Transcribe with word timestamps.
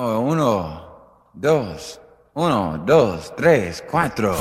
Oh, 0.00 0.20
uno, 0.20 0.80
dos, 1.34 2.00
uno, 2.32 2.78
dos, 2.86 3.34
tres, 3.36 3.82
cuatro. 3.90 4.36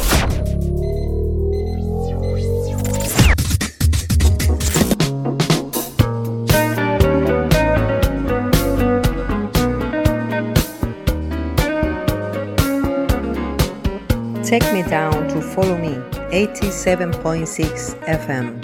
Take 14.44 14.71
me 14.71 14.84
down 14.84 15.28
to 15.30 15.42
follow 15.42 15.76
me, 15.76 15.96
87.6 16.30 17.96
FM. 18.05 18.62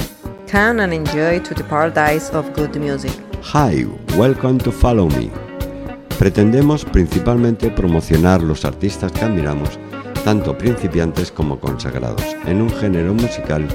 Come 0.47 0.79
and 0.79 0.93
enjoy 0.93 1.39
to 1.39 1.55
the 1.55 1.63
paradise 1.63 2.29
of 2.29 2.53
good 2.53 2.75
music. 2.75 3.19
Hi, 3.41 3.83
welcome 4.15 4.59
to 4.59 4.71
Follow 4.71 5.09
Me. 5.09 5.31
Pretendemos 6.19 6.85
principalmente 6.85 7.69
promocionar 7.69 8.41
los 8.41 8.63
artistas 8.65 9.11
que 9.11 9.25
admiramos, 9.25 9.77
tanto 10.23 10.57
principiantes 10.57 11.31
como 11.31 11.59
consagrados, 11.59 12.23
en 12.45 12.61
un 12.61 12.69
género 12.69 13.13
musical 13.13 13.67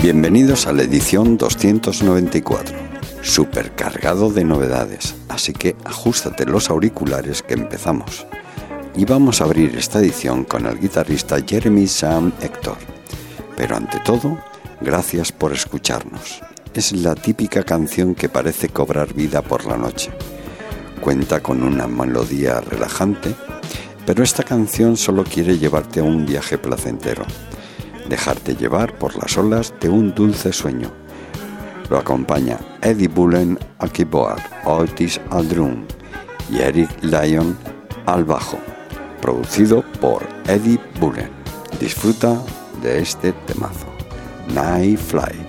Bienvenidos 0.02 0.66
a 0.66 0.72
la 0.72 0.82
edición 0.82 1.36
294, 1.36 2.76
supercargado 3.22 4.28
de 4.32 4.42
novedades, 4.42 5.21
así 5.42 5.52
que 5.52 5.74
ajustate 5.84 6.46
los 6.46 6.70
auriculares 6.70 7.42
que 7.42 7.54
empezamos. 7.54 8.24
Y 8.94 9.04
vamos 9.04 9.40
a 9.40 9.44
abrir 9.44 9.76
esta 9.76 9.98
edición 9.98 10.44
con 10.44 10.66
el 10.66 10.78
guitarrista 10.78 11.36
Jeremy 11.44 11.88
Sam 11.88 12.32
Hector. 12.40 12.76
Pero 13.56 13.74
ante 13.74 13.98
todo, 13.98 14.38
gracias 14.80 15.32
por 15.32 15.52
escucharnos. 15.52 16.42
Es 16.74 16.92
la 16.92 17.16
típica 17.16 17.64
canción 17.64 18.14
que 18.14 18.28
parece 18.28 18.68
cobrar 18.68 19.14
vida 19.14 19.42
por 19.42 19.66
la 19.66 19.76
noche. 19.76 20.12
Cuenta 21.00 21.42
con 21.42 21.64
una 21.64 21.88
melodía 21.88 22.60
relajante, 22.60 23.34
pero 24.06 24.22
esta 24.22 24.44
canción 24.44 24.96
solo 24.96 25.24
quiere 25.24 25.58
llevarte 25.58 25.98
a 25.98 26.04
un 26.04 26.24
viaje 26.24 26.56
placentero 26.56 27.24
dejarte 28.08 28.56
llevar 28.56 28.98
por 28.98 29.16
las 29.16 29.36
olas 29.38 29.72
de 29.80 29.88
un 29.88 30.14
dulce 30.14 30.52
sueño. 30.52 31.01
Lo 31.90 31.98
acompaña 31.98 32.58
Eddie 32.80 33.08
Bullen 33.08 33.58
al 33.78 33.90
keyboard, 33.92 34.40
Otis 34.64 35.20
al 35.30 35.48
drum 35.48 35.84
y 36.50 36.60
Eric 36.60 36.90
Lyon 37.02 37.56
al 38.06 38.24
bajo. 38.24 38.58
Producido 39.20 39.82
por 40.00 40.26
Eddie 40.46 40.80
Bullen. 40.98 41.30
Disfruta 41.78 42.40
de 42.82 43.00
este 43.00 43.32
temazo. 43.46 43.86
Night 44.54 44.98
Fly. 44.98 45.46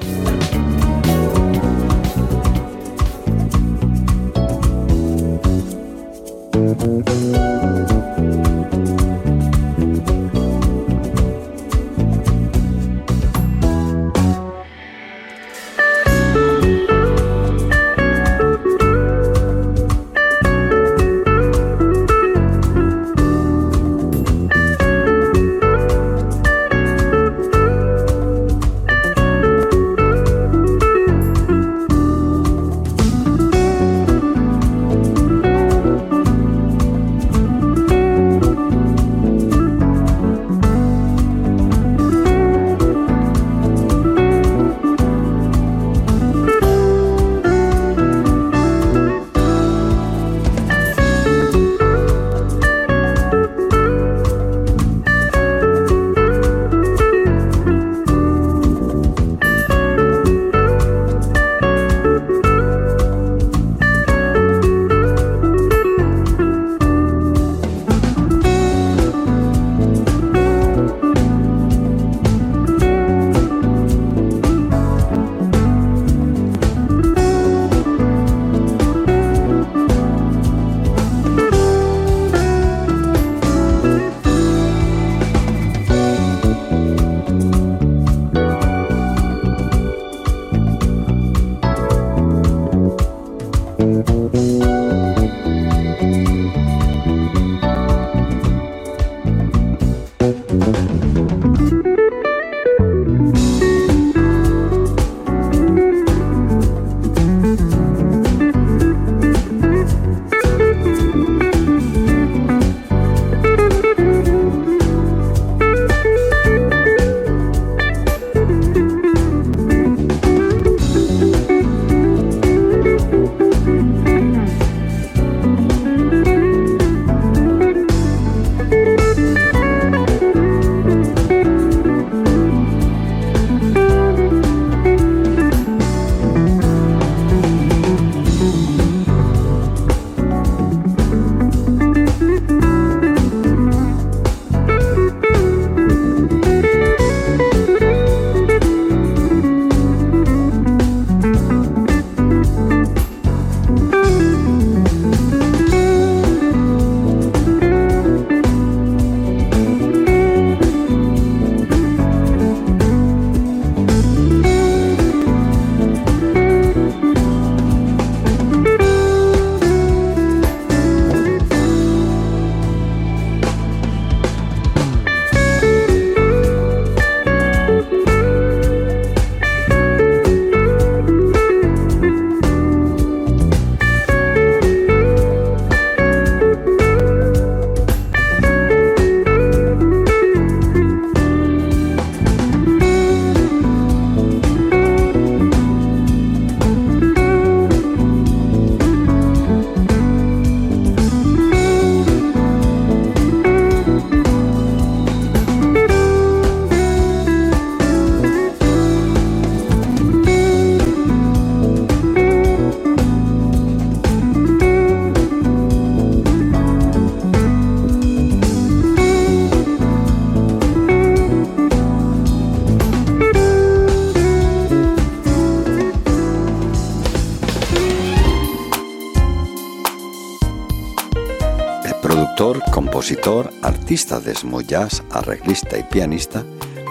Compositor, 233.04 233.52
artista 233.64 234.22
de 234.22 234.34
smooth 234.34 234.66
jazz, 234.66 235.04
arreglista 235.12 235.78
y 235.78 235.84
pianista, 235.84 236.46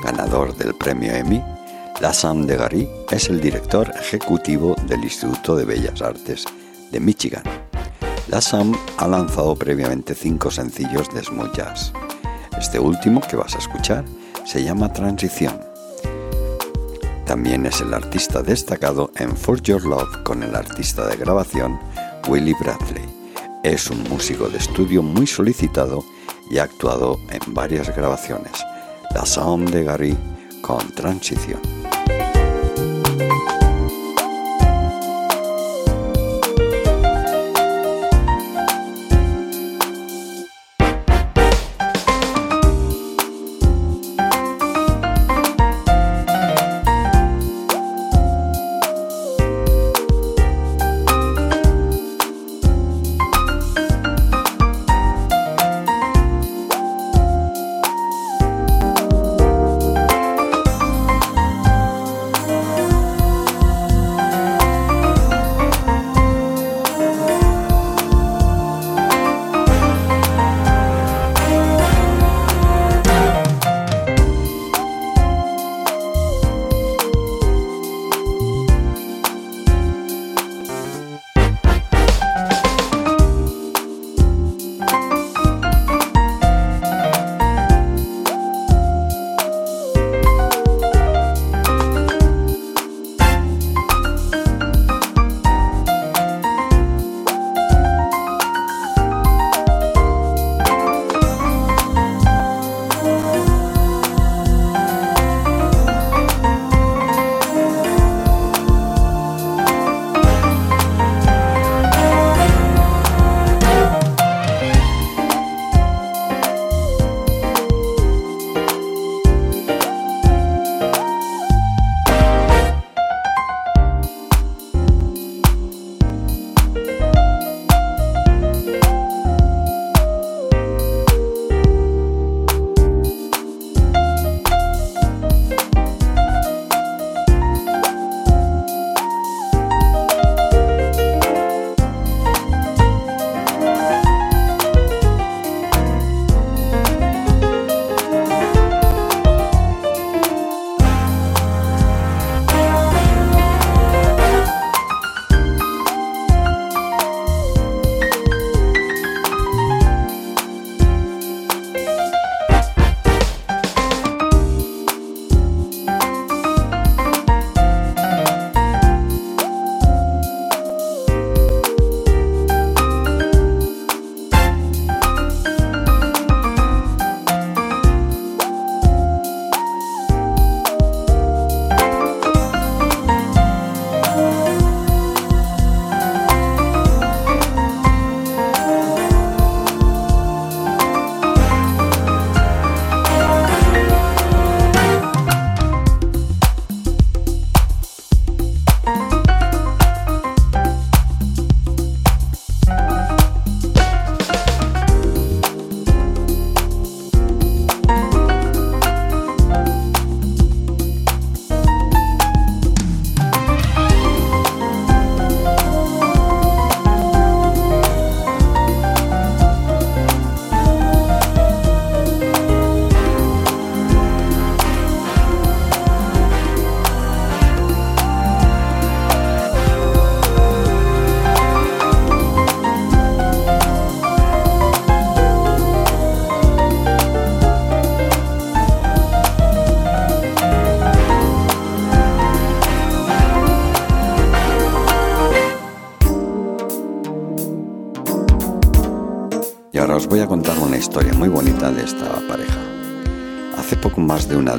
ganador 0.05 0.55
del 0.55 0.75
premio 0.75 1.11
Emmy, 1.11 1.43
Lassam 2.03 2.47
de 2.47 2.59
Gary 2.59 2.87
es 3.11 3.31
el 3.31 3.41
director 3.41 3.91
ejecutivo 3.99 4.77
del 4.87 5.05
Instituto 5.05 5.57
de 5.57 5.65
Bellas 5.65 6.03
Artes 6.03 6.45
de 6.91 7.01
Michigan. 7.01 7.43
Lassam 8.29 8.75
ha 8.99 9.09
lanzado 9.09 9.57
previamente 9.57 10.15
cinco 10.15 10.51
sencillos 10.51 11.09
de 11.15 11.25
smooth 11.25 11.57
jazz. 11.57 11.95
Este 12.59 12.79
último 12.79 13.23
que 13.23 13.37
vas 13.37 13.55
a 13.55 13.59
escuchar 13.59 14.05
se 14.45 14.63
llama 14.63 14.93
Transición. 14.93 15.59
También 17.25 17.65
es 17.65 17.81
el 17.81 17.95
artista 17.95 18.43
destacado 18.43 19.11
en 19.17 19.35
For 19.35 19.63
Your 19.63 19.83
Love 19.87 20.25
con 20.25 20.43
el 20.43 20.55
artista 20.55 21.07
de 21.07 21.17
grabación 21.17 21.81
Willie 22.29 22.55
Bradley. 22.61 23.12
Es 23.63 23.91
un 23.91 24.03
músico 24.11 24.49
de 24.49 24.59
estudio 24.59 25.05
muy 25.05 25.25
solicitado 25.25 26.05
y 26.51 26.59
ha 26.59 26.65
actuado 26.65 27.21
en 27.31 27.55
varias 27.55 27.95
grabaciones. 27.95 28.53
La 29.15 29.25
Sound 29.25 29.71
de 29.71 29.85
Gary 29.85 30.17
con 30.63 30.91
Transición. 30.91 31.82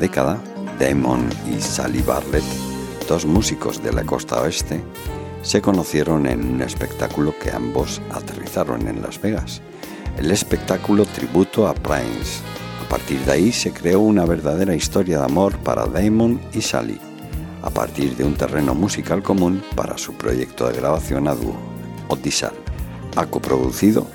Década, 0.04 0.38
Damon 0.80 1.30
y 1.50 1.62
Sally 1.62 2.02
Bartlett, 2.02 2.44
dos 3.08 3.26
músicos 3.26 3.82
de 3.82 3.94
la 3.94 4.04
costa 4.04 4.42
oeste, 4.42 4.84
se 5.42 5.62
conocieron 5.62 6.26
en 6.28 6.56
un 6.56 6.62
espectáculo 6.62 7.34
que 7.40 7.52
ambos 7.52 8.02
aterrizaron 8.12 8.88
en 8.88 9.02
Las 9.02 9.22
Vegas, 9.22 9.62
el 10.18 10.30
espectáculo 10.30 11.06
tributo 11.06 11.68
a 11.68 11.74
Prince. 11.74 12.42
A 12.86 12.90
partir 12.90 13.20
de 13.22 13.32
ahí 13.32 13.52
se 13.52 13.72
creó 13.72 14.02
una 14.02 14.26
verdadera 14.26 14.76
historia 14.76 15.20
de 15.20 15.26
amor 15.26 15.58
para 15.60 15.86
Damon 15.86 16.42
y 16.54 16.62
Sally, 16.62 17.00
a 17.62 17.70
partir 17.70 18.18
de 18.18 18.26
un 18.26 18.36
terreno 18.36 18.76
musical 18.76 19.24
común 19.24 19.64
para 19.76 19.98
su 19.98 20.14
proyecto 20.14 20.68
de 20.68 20.76
grabación 20.76 21.28
a 21.28 21.36
dúo, 21.36 21.56
Otisal. 22.10 22.54
Ha 23.16 23.26
coproducido 23.28 24.08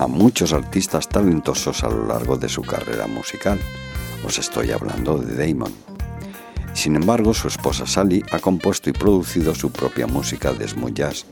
a 0.00 0.06
muchos 0.06 0.54
artistas 0.54 1.10
talentosos 1.10 1.84
a 1.84 1.90
lo 1.90 2.06
largo 2.06 2.38
de 2.38 2.48
su 2.48 2.62
carrera 2.62 3.06
musical 3.06 3.60
os 4.24 4.38
estoy 4.38 4.70
hablando 4.70 5.18
de 5.18 5.46
Damon. 5.46 5.74
Sin 6.72 6.96
embargo, 6.96 7.34
su 7.34 7.48
esposa 7.48 7.86
Sally 7.86 8.24
ha 8.32 8.38
compuesto 8.38 8.88
y 8.88 8.94
producido 8.94 9.54
su 9.54 9.70
propia 9.70 10.06
música 10.06 10.52
de 10.52 10.66
smooth 10.66 10.94
jazz 10.94 11.26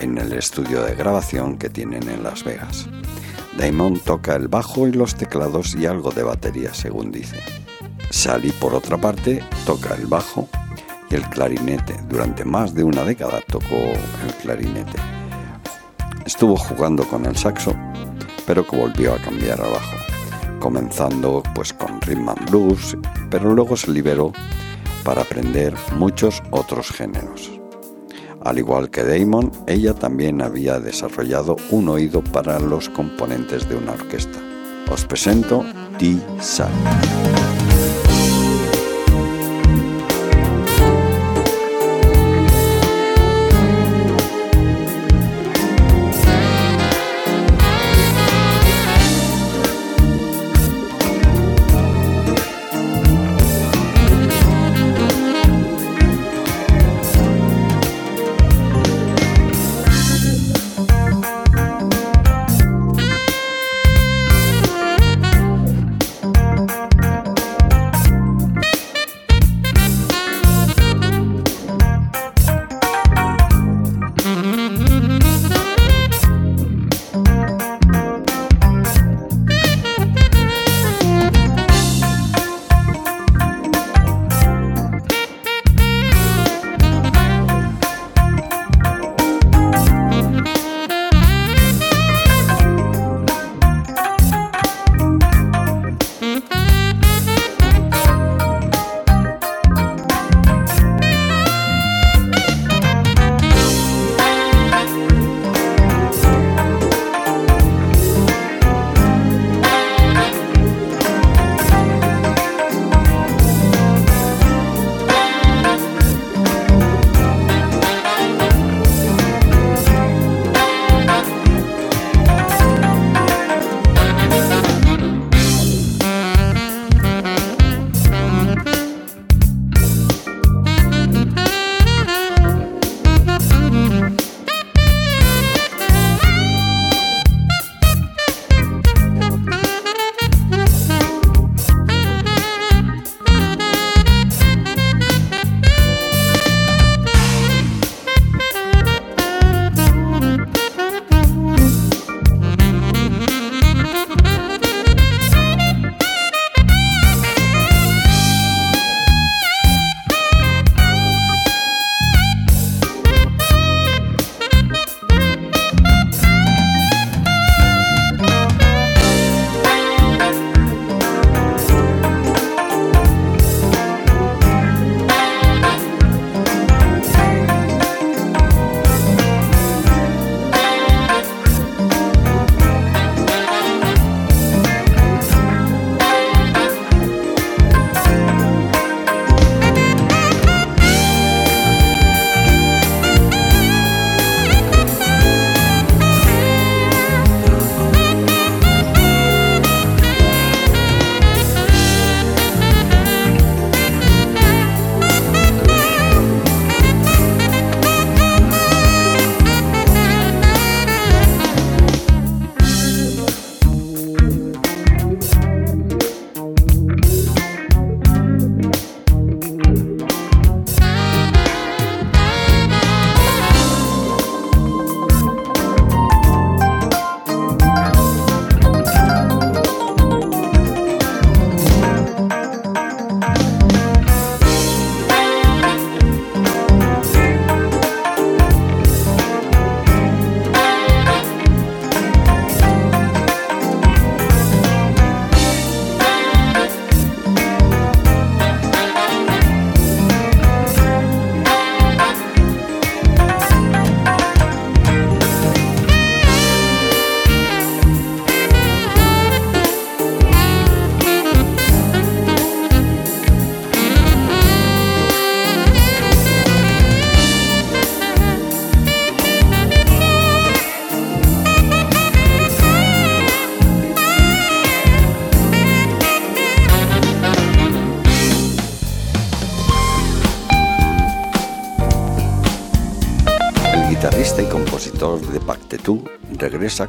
en 0.00 0.18
el 0.18 0.32
estudio 0.32 0.82
de 0.82 0.96
grabación 0.96 1.58
que 1.58 1.70
tienen 1.70 2.08
en 2.08 2.24
Las 2.24 2.42
Vegas. 2.42 2.88
Damon 3.56 4.00
toca 4.00 4.34
el 4.34 4.48
bajo 4.48 4.88
y 4.88 4.92
los 4.92 5.14
teclados 5.14 5.76
y 5.76 5.86
algo 5.86 6.10
de 6.10 6.24
batería, 6.24 6.74
según 6.74 7.12
dice. 7.12 7.40
Sally, 8.10 8.50
por 8.50 8.74
otra 8.74 8.98
parte, 8.98 9.44
toca 9.64 9.94
el 9.94 10.06
bajo 10.06 10.48
y 11.08 11.14
el 11.14 11.28
clarinete. 11.28 11.94
Durante 12.08 12.44
más 12.44 12.74
de 12.74 12.82
una 12.82 13.04
década 13.04 13.40
tocó 13.46 13.76
el 13.76 14.34
clarinete. 14.42 14.98
Estuvo 16.24 16.56
jugando 16.56 17.08
con 17.08 17.24
el 17.24 17.36
saxo, 17.36 17.74
pero 18.48 18.66
que 18.66 18.76
volvió 18.76 19.12
a 19.12 19.18
cambiar 19.18 19.60
al 19.60 19.72
bajo, 19.72 19.96
comenzando 20.58 21.42
pues 21.54 21.74
con 21.74 22.00
rhythm 22.00 22.30
and 22.30 22.50
blues, 22.50 22.96
pero 23.30 23.54
luego 23.54 23.76
se 23.76 23.90
liberó 23.90 24.32
para 25.04 25.20
aprender 25.20 25.74
muchos 25.96 26.42
otros 26.50 26.90
géneros. 26.90 27.52
Al 28.42 28.58
igual 28.58 28.88
que 28.88 29.04
Damon, 29.04 29.52
ella 29.66 29.92
también 29.92 30.40
había 30.40 30.80
desarrollado 30.80 31.56
un 31.70 31.90
oído 31.90 32.24
para 32.24 32.58
los 32.58 32.88
componentes 32.88 33.68
de 33.68 33.76
una 33.76 33.92
orquesta. 33.92 34.38
Os 34.90 35.04
presento 35.04 35.62
Dee 35.98 36.18
Sally. 36.40 37.37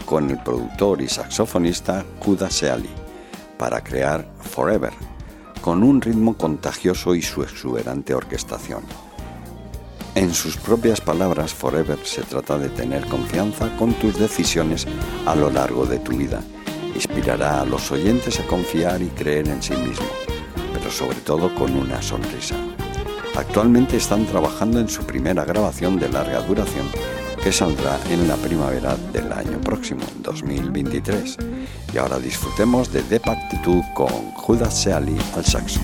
Con 0.09 0.31
el 0.31 0.39
productor 0.39 1.03
y 1.03 1.07
saxofonista 1.07 2.03
Kuda 2.17 2.49
Seali 2.49 2.89
para 3.59 3.83
crear 3.83 4.27
Forever, 4.41 4.93
con 5.61 5.83
un 5.83 6.01
ritmo 6.01 6.35
contagioso 6.35 7.13
y 7.13 7.21
su 7.21 7.43
exuberante 7.43 8.15
orquestación. 8.15 8.81
En 10.15 10.33
sus 10.33 10.57
propias 10.57 10.99
palabras, 10.99 11.53
Forever 11.53 11.99
se 12.03 12.23
trata 12.23 12.57
de 12.57 12.69
tener 12.69 13.05
confianza 13.05 13.69
con 13.77 13.93
tus 13.93 14.17
decisiones 14.17 14.87
a 15.27 15.35
lo 15.35 15.51
largo 15.51 15.85
de 15.85 15.99
tu 15.99 16.13
vida 16.13 16.41
Inspirará 16.95 17.61
a 17.61 17.65
los 17.65 17.91
oyentes 17.91 18.39
a 18.39 18.47
confiar 18.47 19.01
y 19.03 19.09
creer 19.09 19.47
en 19.47 19.61
sí 19.61 19.73
mismos, 19.73 20.09
pero 20.73 20.89
sobre 20.89 21.17
todo 21.17 21.53
con 21.53 21.75
una 21.75 22.01
sonrisa. 22.01 22.55
Actualmente 23.35 23.97
están 23.97 24.25
trabajando 24.25 24.79
en 24.79 24.89
su 24.89 25.03
primera 25.03 25.45
grabación 25.45 25.99
de 25.99 26.09
larga 26.09 26.41
duración 26.41 26.87
que 27.43 27.51
saldrá 27.51 27.99
en 28.09 28.27
la 28.27 28.35
primavera 28.35 28.95
del 29.13 29.31
año 29.31 29.59
próximo, 29.61 30.01
2023. 30.23 31.37
Y 31.93 31.97
ahora 31.97 32.19
disfrutemos 32.19 32.91
de 32.91 33.19
Pactitud 33.19 33.83
con 33.93 34.31
Judas 34.33 34.81
Seali 34.81 35.17
al 35.35 35.45
saxo. 35.45 35.79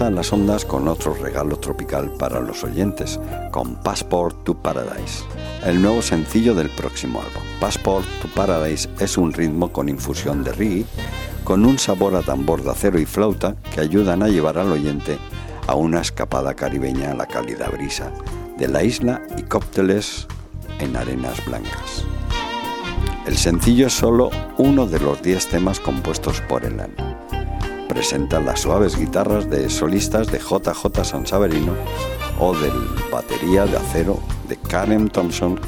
Las 0.00 0.32
ondas 0.32 0.64
con 0.64 0.88
otro 0.88 1.14
regalo 1.14 1.56
tropical 1.56 2.10
para 2.18 2.40
los 2.40 2.64
oyentes, 2.64 3.20
con 3.52 3.76
Passport 3.76 4.42
to 4.42 4.54
Paradise, 4.54 5.22
el 5.64 5.80
nuevo 5.80 6.02
sencillo 6.02 6.52
del 6.52 6.68
próximo 6.70 7.20
álbum. 7.20 7.42
Passport 7.60 8.04
to 8.20 8.26
Paradise 8.34 8.88
es 8.98 9.16
un 9.16 9.32
ritmo 9.32 9.70
con 9.70 9.88
infusión 9.88 10.42
de 10.42 10.52
reggae, 10.52 10.84
con 11.44 11.64
un 11.64 11.78
sabor 11.78 12.16
a 12.16 12.22
tambor 12.22 12.64
de 12.64 12.72
acero 12.72 12.98
y 12.98 13.06
flauta 13.06 13.54
que 13.72 13.80
ayudan 13.80 14.24
a 14.24 14.28
llevar 14.28 14.58
al 14.58 14.72
oyente 14.72 15.16
a 15.68 15.76
una 15.76 16.00
escapada 16.00 16.54
caribeña 16.54 17.12
a 17.12 17.14
la 17.14 17.26
cálida 17.26 17.68
brisa 17.68 18.10
de 18.58 18.66
la 18.66 18.82
isla 18.82 19.22
y 19.38 19.42
cócteles 19.42 20.26
en 20.80 20.96
arenas 20.96 21.44
blancas. 21.46 22.04
El 23.26 23.36
sencillo 23.36 23.86
es 23.86 23.92
solo 23.92 24.30
uno 24.58 24.86
de 24.86 24.98
los 24.98 25.22
10 25.22 25.50
temas 25.50 25.78
compuestos 25.78 26.40
por 26.40 26.64
Elan. 26.64 27.03
Presenta 27.94 28.40
las 28.40 28.60
suaves 28.60 28.98
guitarras 28.98 29.48
de 29.48 29.70
solistas 29.70 30.26
de 30.26 30.40
JJ 30.40 31.04
Sansaverino 31.04 31.74
o 32.40 32.52
del 32.52 32.72
batería 33.12 33.66
de 33.66 33.76
acero 33.76 34.18
de 34.48 34.56
Karen 34.56 35.08
Thompson, 35.08 35.60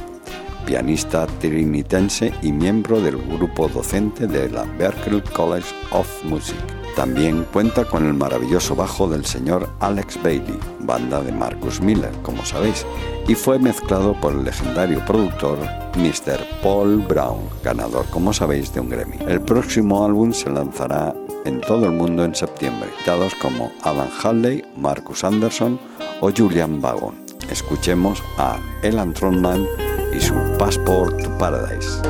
pianista 0.66 1.28
trinitense 1.38 2.34
y 2.42 2.50
miembro 2.50 3.00
del 3.00 3.16
grupo 3.16 3.68
docente 3.68 4.26
de 4.26 4.50
la 4.50 4.64
Berklee 4.64 5.22
College 5.22 5.72
of 5.92 6.08
Music. 6.24 6.56
También 6.96 7.46
cuenta 7.52 7.84
con 7.84 8.04
el 8.04 8.14
maravilloso 8.14 8.74
bajo 8.74 9.06
del 9.06 9.24
señor 9.24 9.68
Alex 9.78 10.20
Bailey, 10.20 10.58
banda 10.80 11.22
de 11.22 11.30
Marcus 11.30 11.80
Miller, 11.80 12.10
como 12.22 12.44
sabéis, 12.44 12.84
y 13.28 13.36
fue 13.36 13.60
mezclado 13.60 14.20
por 14.20 14.32
el 14.32 14.42
legendario 14.44 15.04
productor 15.04 15.58
Mr. 15.96 16.44
Paul 16.60 17.04
Brown, 17.06 17.48
ganador, 17.62 18.06
como 18.06 18.32
sabéis, 18.32 18.74
de 18.74 18.80
un 18.80 18.88
Grammy. 18.88 19.18
El 19.28 19.40
próximo 19.42 20.04
álbum 20.04 20.32
se 20.32 20.50
lanzará 20.50 21.14
en 21.46 21.60
todo 21.60 21.86
el 21.86 21.92
mundo 21.92 22.24
en 22.24 22.34
septiembre, 22.34 22.90
dados 23.06 23.34
como 23.36 23.72
Adam 23.82 24.08
Halley, 24.22 24.64
Marcus 24.76 25.24
Anderson 25.24 25.78
o 26.20 26.30
Julian 26.30 26.80
Vagon. 26.80 27.24
Escuchemos 27.50 28.22
a 28.36 28.58
Elan 28.82 29.14
Tronman 29.14 29.66
y 30.14 30.20
su 30.20 30.34
Passport 30.58 31.22
to 31.22 31.38
Paradise. 31.38 32.02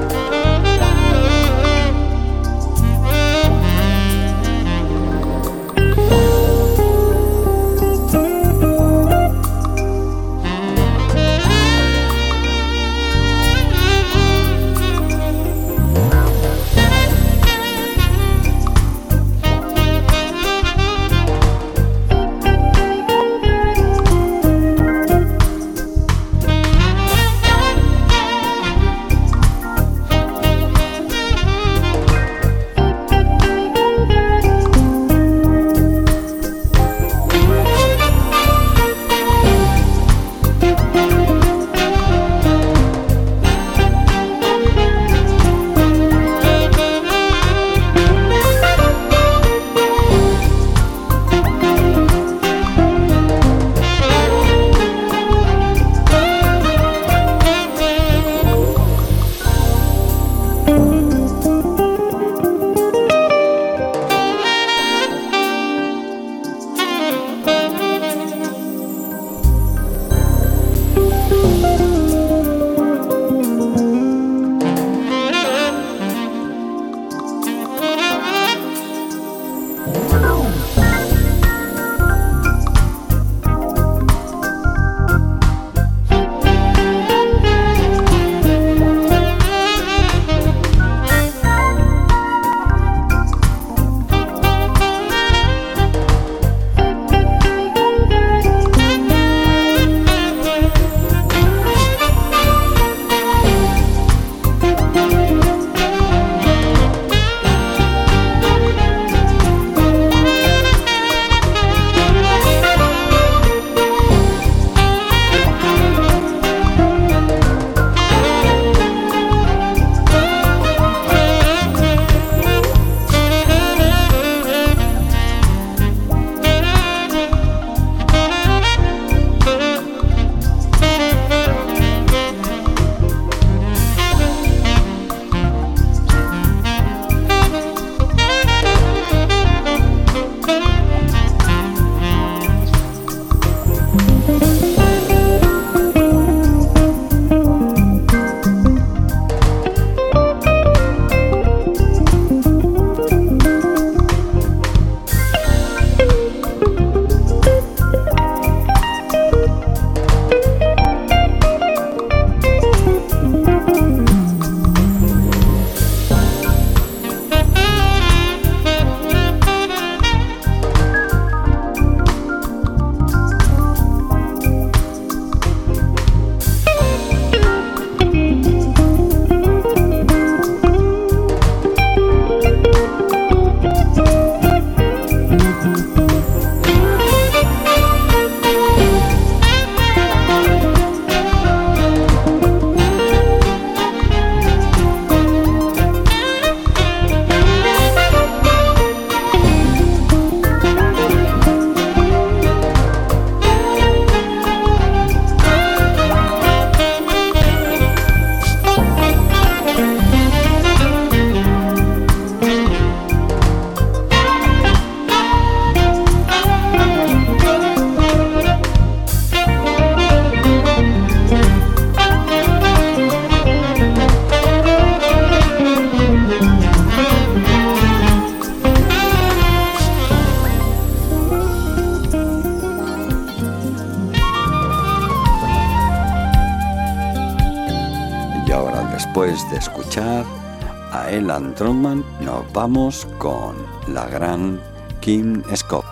Vamos 242.52 243.06
con 243.18 243.56
la 243.88 244.06
gran 244.06 244.60
Kim 245.00 245.42
Scott. 245.54 245.84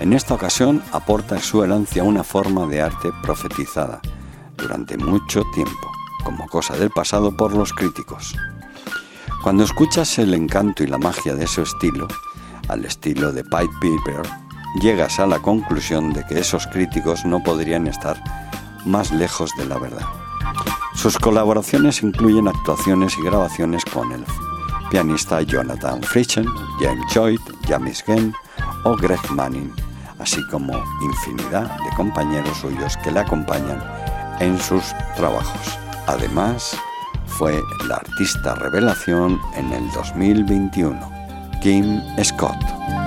En 0.00 0.12
esta 0.12 0.34
ocasión 0.34 0.82
aporta 0.92 1.36
exuberancia 1.36 2.02
a 2.02 2.04
una 2.04 2.24
forma 2.24 2.66
de 2.66 2.82
arte 2.82 3.10
profetizada 3.22 4.00
durante 4.56 4.96
mucho 4.96 5.42
tiempo, 5.54 5.90
como 6.24 6.46
cosa 6.48 6.76
del 6.76 6.90
pasado 6.90 7.36
por 7.36 7.54
los 7.54 7.72
críticos. 7.72 8.34
Cuando 9.42 9.64
escuchas 9.64 10.18
el 10.18 10.34
encanto 10.34 10.84
y 10.84 10.86
la 10.86 10.98
magia 10.98 11.34
de 11.34 11.44
ese 11.44 11.62
estilo, 11.62 12.06
al 12.68 12.84
estilo 12.84 13.32
de 13.32 13.42
Pipe 13.42 13.74
Piper, 13.80 14.22
llegas 14.80 15.18
a 15.18 15.26
la 15.26 15.40
conclusión 15.40 16.12
de 16.12 16.24
que 16.26 16.38
esos 16.38 16.66
críticos 16.68 17.24
no 17.24 17.42
podrían 17.42 17.88
estar 17.88 18.22
más 18.86 19.10
lejos 19.10 19.50
de 19.58 19.66
la 19.66 19.78
verdad. 19.78 20.21
Sus 20.94 21.18
colaboraciones 21.18 22.02
incluyen 22.02 22.48
actuaciones 22.48 23.16
y 23.18 23.22
grabaciones 23.22 23.84
con 23.84 24.12
el 24.12 24.24
pianista 24.90 25.40
Jonathan 25.42 26.02
Fritzen, 26.02 26.46
James 26.78 27.14
Lloyd, 27.14 27.40
James 27.66 28.02
Genn 28.02 28.34
o 28.84 28.94
Greg 28.96 29.20
Manning, 29.30 29.72
así 30.18 30.40
como 30.50 30.74
infinidad 31.02 31.76
de 31.78 31.96
compañeros 31.96 32.58
suyos 32.58 32.96
que 32.98 33.10
le 33.10 33.20
acompañan 33.20 33.82
en 34.40 34.58
sus 34.60 34.82
trabajos. 35.16 35.78
Además, 36.06 36.76
fue 37.26 37.62
la 37.88 37.96
artista 37.96 38.54
revelación 38.54 39.40
en 39.56 39.72
el 39.72 39.90
2021, 39.92 41.00
Kim 41.62 42.00
Scott. 42.22 43.01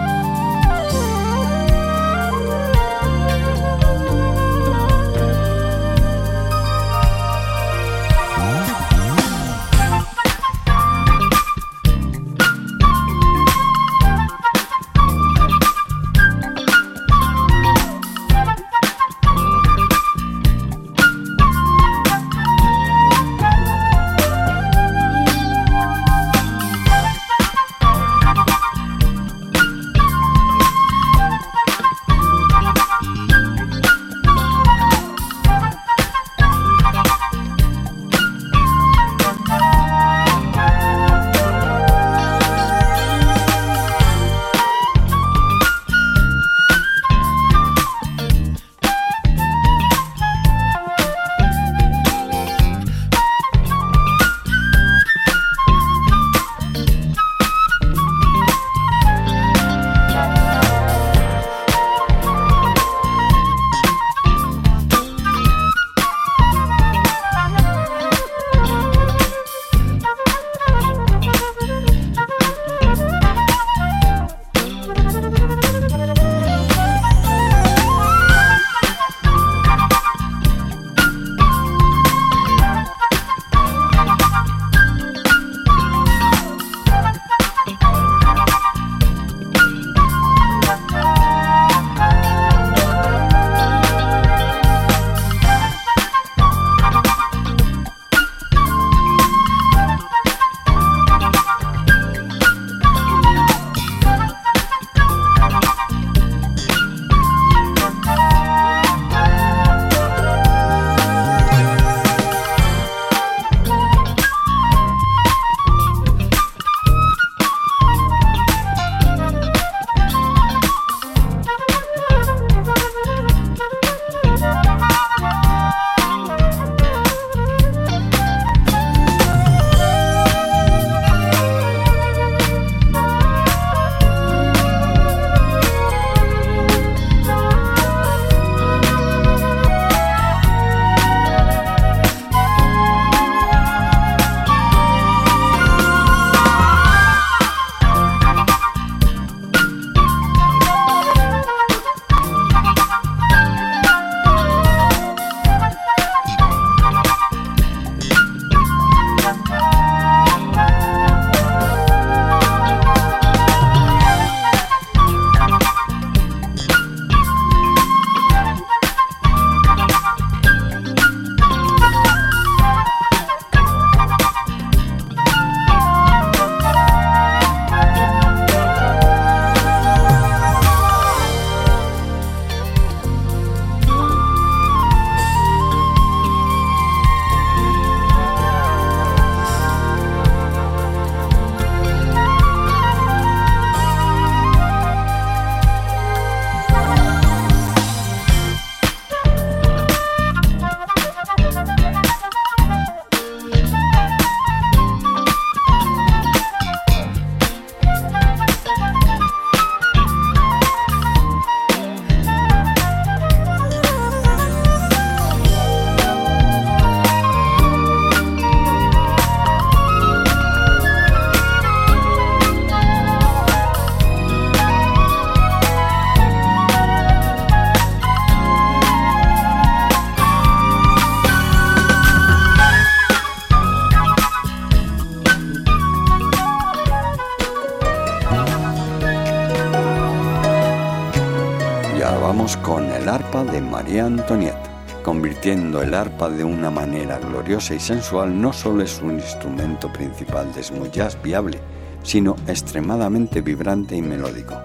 Antonieta, 243.37 244.83
convirtiendo 245.03 245.81
el 245.81 245.93
arpa 245.93 246.29
de 246.29 246.43
una 246.43 246.71
manera 246.71 247.19
gloriosa 247.19 247.75
y 247.75 247.79
sensual 247.79 248.39
no 248.39 248.53
solo 248.53 248.83
es 248.83 249.01
un 249.01 249.15
instrumento 249.15 249.91
principal 249.91 250.53
de 250.53 250.63
smooth 250.63 250.91
jazz 250.91 251.17
viable, 251.21 251.59
sino 252.01 252.35
extremadamente 252.47 253.41
vibrante 253.41 253.95
y 253.95 254.01
melódico, 254.01 254.55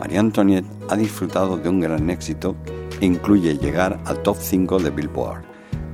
María 0.00 0.20
Antoniette 0.20 0.68
ha 0.88 0.96
disfrutado 0.96 1.56
de 1.56 1.68
un 1.68 1.80
gran 1.80 2.10
éxito 2.10 2.56
e 3.00 3.06
incluye 3.06 3.56
llegar 3.58 3.98
al 4.04 4.22
top 4.22 4.36
5 4.38 4.78
de 4.80 4.90
Billboard 4.90 5.44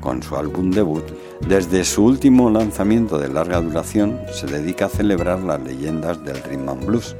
con 0.00 0.22
su 0.22 0.34
álbum 0.36 0.70
debut. 0.70 1.04
Desde 1.46 1.84
su 1.84 2.04
último 2.04 2.50
lanzamiento 2.50 3.18
de 3.18 3.28
larga 3.28 3.60
duración 3.60 4.20
se 4.32 4.46
dedica 4.46 4.86
a 4.86 4.88
celebrar 4.88 5.40
las 5.40 5.60
leyendas 5.60 6.24
del 6.24 6.42
rhythm 6.42 6.68
and 6.68 6.86
blues. 6.86 7.14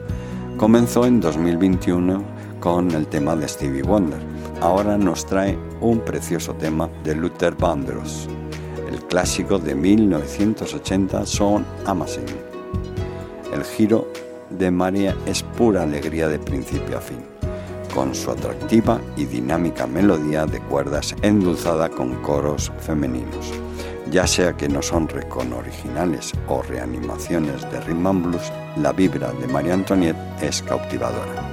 Comenzó 0.57 1.07
en 1.07 1.21
2021 1.21 2.23
con 2.61 2.91
el 2.93 3.07
tema 3.07 3.37
de 3.37 3.47
Stevie 3.47 3.83
Wonder. 3.83 4.22
Ahora 4.63 4.97
nos 4.97 5.27
trae 5.27 5.59
un 5.81 5.99
precioso 5.99 6.55
tema 6.55 6.89
de 7.03 7.17
Luther 7.17 7.53
Vandross, 7.57 8.29
el 8.89 9.03
clásico 9.07 9.59
de 9.59 9.75
1980 9.75 11.27
Son 11.27 11.67
Amazing. 11.85 12.27
El 13.53 13.65
giro 13.65 14.07
de 14.51 14.71
María 14.71 15.17
es 15.27 15.43
pura 15.43 15.83
alegría 15.83 16.29
de 16.29 16.39
principio 16.39 16.99
a 16.99 17.01
fin, 17.01 17.19
con 17.93 18.15
su 18.15 18.31
atractiva 18.31 19.01
y 19.17 19.25
dinámica 19.25 19.89
melodía 19.89 20.47
de 20.47 20.61
cuerdas 20.61 21.13
endulzada 21.23 21.89
con 21.89 22.23
coros 22.23 22.71
femeninos. 22.79 23.53
Ya 24.13 24.29
sea 24.29 24.53
que 24.53 24.69
nos 24.69 24.93
honre 24.93 25.29
con 25.29 25.53
originales 25.55 26.31
o 26.47 26.63
reanimaciones 26.63 27.69
de 27.73 27.81
rhythm 27.81 28.07
and 28.07 28.27
blues, 28.27 28.53
la 28.77 28.93
vibra 28.93 29.33
de 29.33 29.49
María 29.49 29.75
Antoniette 29.75 30.21
es 30.41 30.63
cautivadora. 30.63 31.52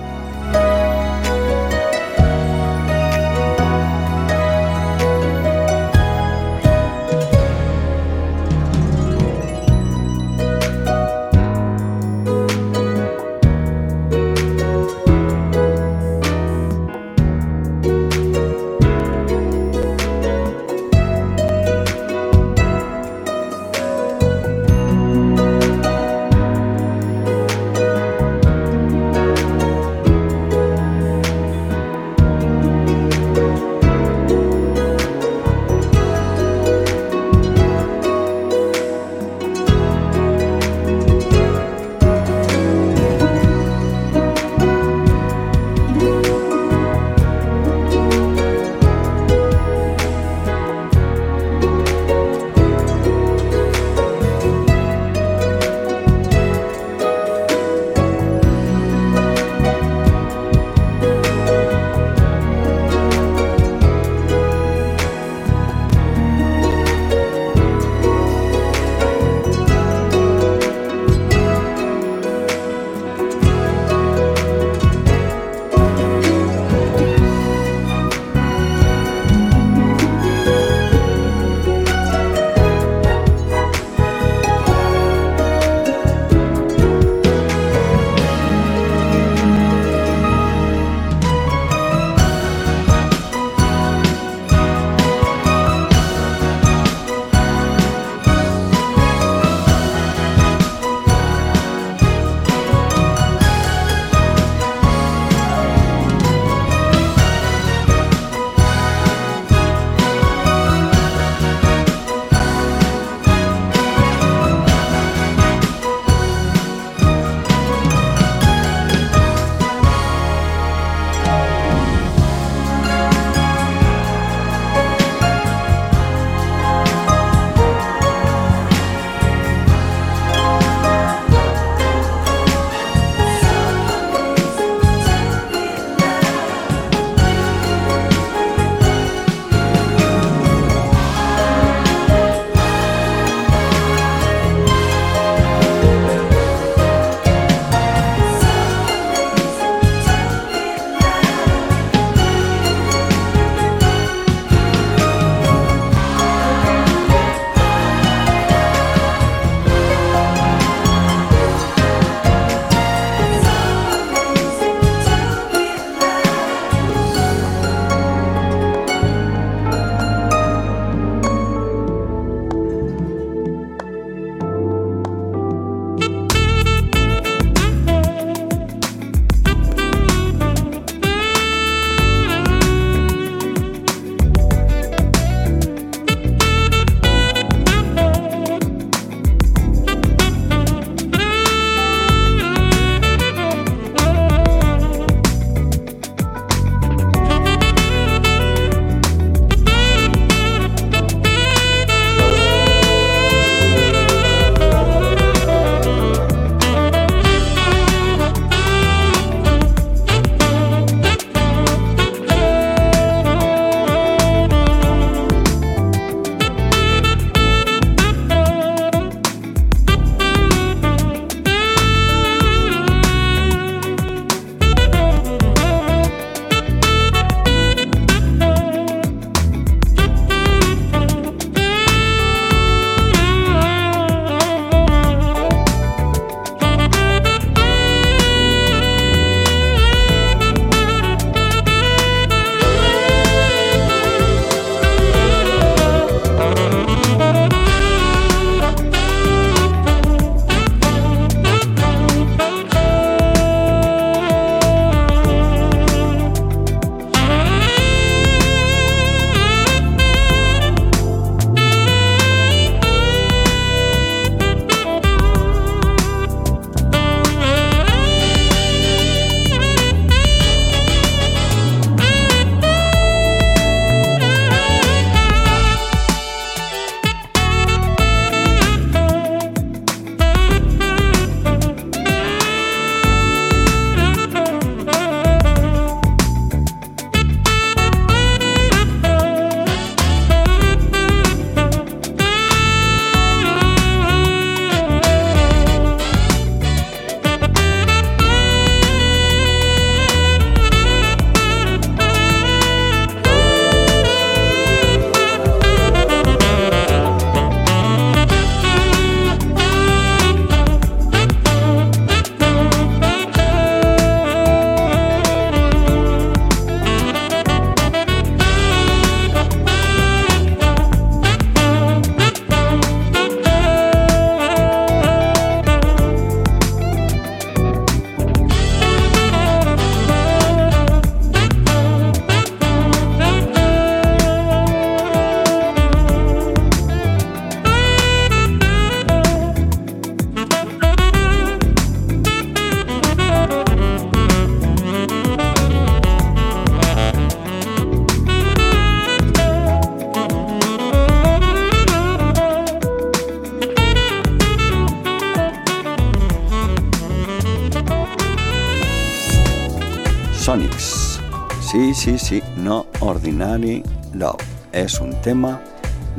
Sí, 362.00 362.18
sí, 362.18 362.42
No 362.56 362.86
Ordinary 363.02 363.84
Love. 364.14 364.42
Es 364.72 365.02
un 365.02 365.20
tema 365.20 365.60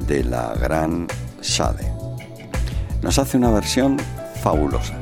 de 0.07 0.23
la 0.23 0.53
gran 0.61 1.07
Sade. 1.41 1.91
Nos 3.01 3.19
hace 3.19 3.39
una 3.39 3.51
versión 3.51 3.97
fabulosa. 4.43 4.93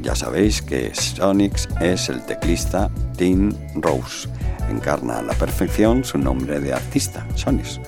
Ya 0.00 0.14
sabéis 0.14 0.62
que 0.62 0.94
Sonix 0.94 1.68
es 1.80 2.08
el 2.08 2.22
teclista 2.22 2.88
Tim 3.16 3.52
Rose. 3.74 4.28
Encarna 4.68 5.18
a 5.18 5.22
la 5.22 5.34
perfección 5.34 6.04
su 6.04 6.18
nombre 6.18 6.60
de 6.60 6.72
artista, 6.72 7.26
Sonix, 7.34 7.80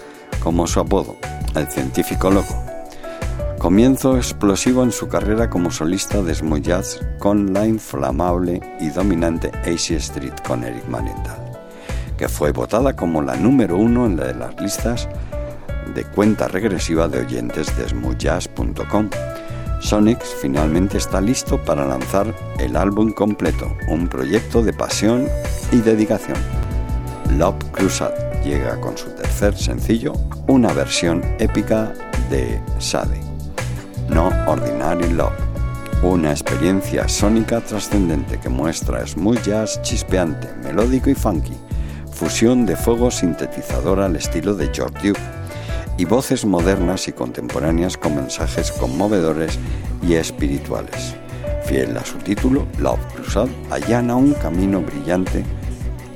como 0.42 0.66
su 0.66 0.80
apodo, 0.80 1.16
el 1.54 1.68
científico 1.68 2.32
loco. 2.32 2.64
Comienzo 3.60 4.16
explosivo 4.16 4.82
en 4.82 4.90
su 4.90 5.06
carrera 5.06 5.48
como 5.48 5.70
solista 5.70 6.20
de 6.20 6.34
smooth 6.34 6.62
jazz 6.62 7.00
con 7.20 7.54
la 7.54 7.64
inflamable 7.64 8.60
y 8.80 8.88
dominante 8.88 9.52
AC 9.64 9.92
Street 9.92 10.34
con 10.44 10.64
Eric 10.64 10.84
Marienthal, 10.88 11.31
que 12.16 12.28
fue 12.28 12.52
votada 12.52 12.94
como 12.94 13.22
la 13.22 13.36
número 13.36 13.76
uno 13.76 14.06
en 14.06 14.16
la 14.16 14.26
de 14.26 14.34
las 14.34 14.60
listas 14.60 15.08
de 15.94 16.04
cuenta 16.04 16.48
regresiva 16.48 17.08
de 17.08 17.20
oyentes 17.20 17.76
de 17.76 17.88
smoothjazz.com. 17.88 19.10
Sonix 19.80 20.34
finalmente 20.40 20.98
está 20.98 21.20
listo 21.20 21.62
para 21.62 21.86
lanzar 21.86 22.32
el 22.58 22.76
álbum 22.76 23.12
completo, 23.12 23.76
un 23.88 24.08
proyecto 24.08 24.62
de 24.62 24.72
pasión 24.72 25.28
y 25.72 25.78
dedicación. 25.80 26.38
Love 27.36 27.64
Crusade 27.72 28.40
llega 28.44 28.80
con 28.80 28.96
su 28.96 29.10
tercer 29.10 29.56
sencillo, 29.56 30.12
una 30.46 30.72
versión 30.72 31.22
épica 31.38 31.92
de 32.30 32.60
Sade. 32.78 33.20
No 34.08 34.30
Ordinary 34.46 35.12
Love, 35.12 35.32
una 36.02 36.30
experiencia 36.30 37.08
sónica 37.08 37.60
trascendente 37.60 38.38
que 38.38 38.48
muestra 38.48 39.06
smooth 39.06 39.42
jazz 39.42 39.80
chispeante, 39.82 40.48
melódico 40.62 41.10
y 41.10 41.14
funky, 41.14 41.54
fusión 42.22 42.66
de 42.66 42.76
fuego 42.76 43.10
sintetizador 43.10 43.98
al 43.98 44.14
estilo 44.14 44.54
de 44.54 44.70
George 44.72 45.08
Duke 45.08 45.20
y 45.98 46.04
voces 46.04 46.44
modernas 46.44 47.08
y 47.08 47.12
contemporáneas 47.12 47.96
con 47.96 48.14
mensajes 48.14 48.70
conmovedores 48.70 49.58
y 50.06 50.14
espirituales. 50.14 51.16
Fiel 51.64 51.96
a 51.96 52.04
su 52.04 52.18
título, 52.18 52.64
Love 52.78 53.04
Crusade 53.12 53.50
allana 53.70 54.14
un 54.14 54.34
camino 54.34 54.80
brillante 54.80 55.44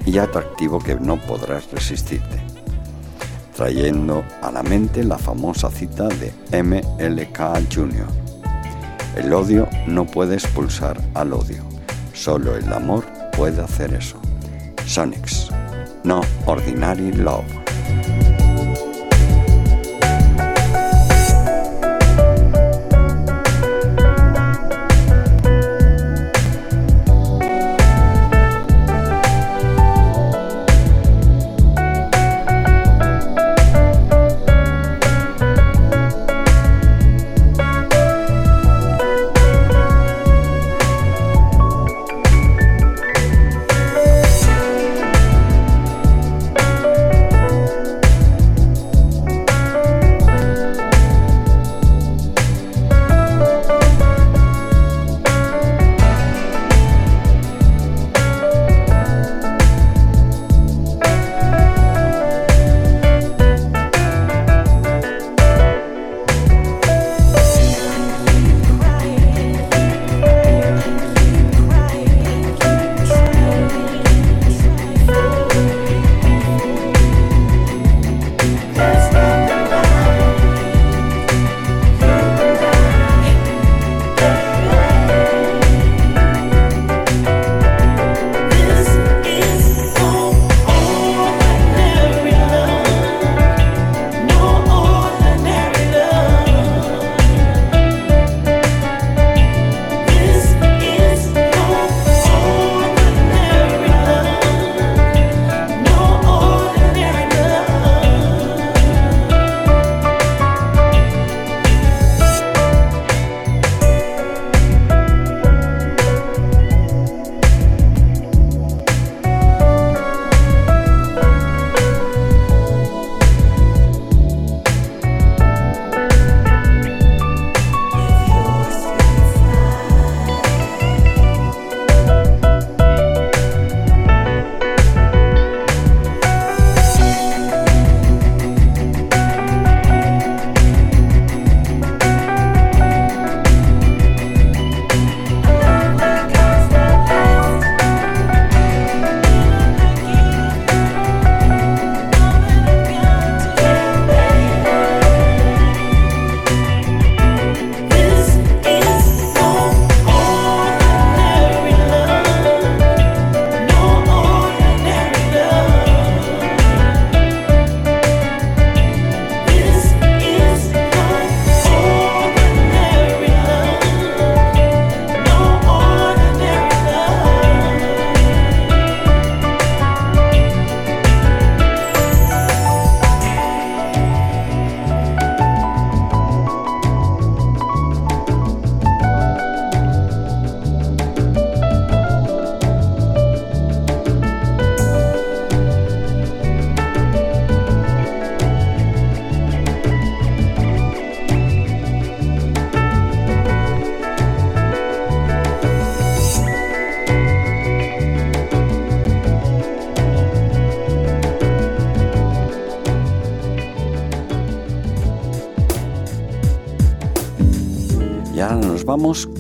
y 0.05 0.19
atractivo 0.19 0.79
que 0.79 0.95
no 0.95 1.17
podrás 1.17 1.69
resistirte, 1.73 2.41
trayendo 3.57 4.23
a 4.43 4.53
la 4.53 4.63
mente 4.63 5.03
la 5.03 5.19
famosa 5.19 5.73
cita 5.73 6.07
de 6.07 6.33
MLK 6.63 7.75
Jr. 7.75 8.07
El 9.17 9.35
odio 9.35 9.69
no 9.89 10.07
puede 10.07 10.35
expulsar 10.35 11.03
al 11.15 11.33
odio, 11.33 11.65
solo 12.13 12.57
el 12.57 12.73
amor 12.73 13.05
puede 13.37 13.61
hacer 13.61 13.93
eso. 13.93 14.21
Sonics, 14.87 15.51
no 16.07 16.23
ordinary 16.47 17.11
love. 17.13 18.26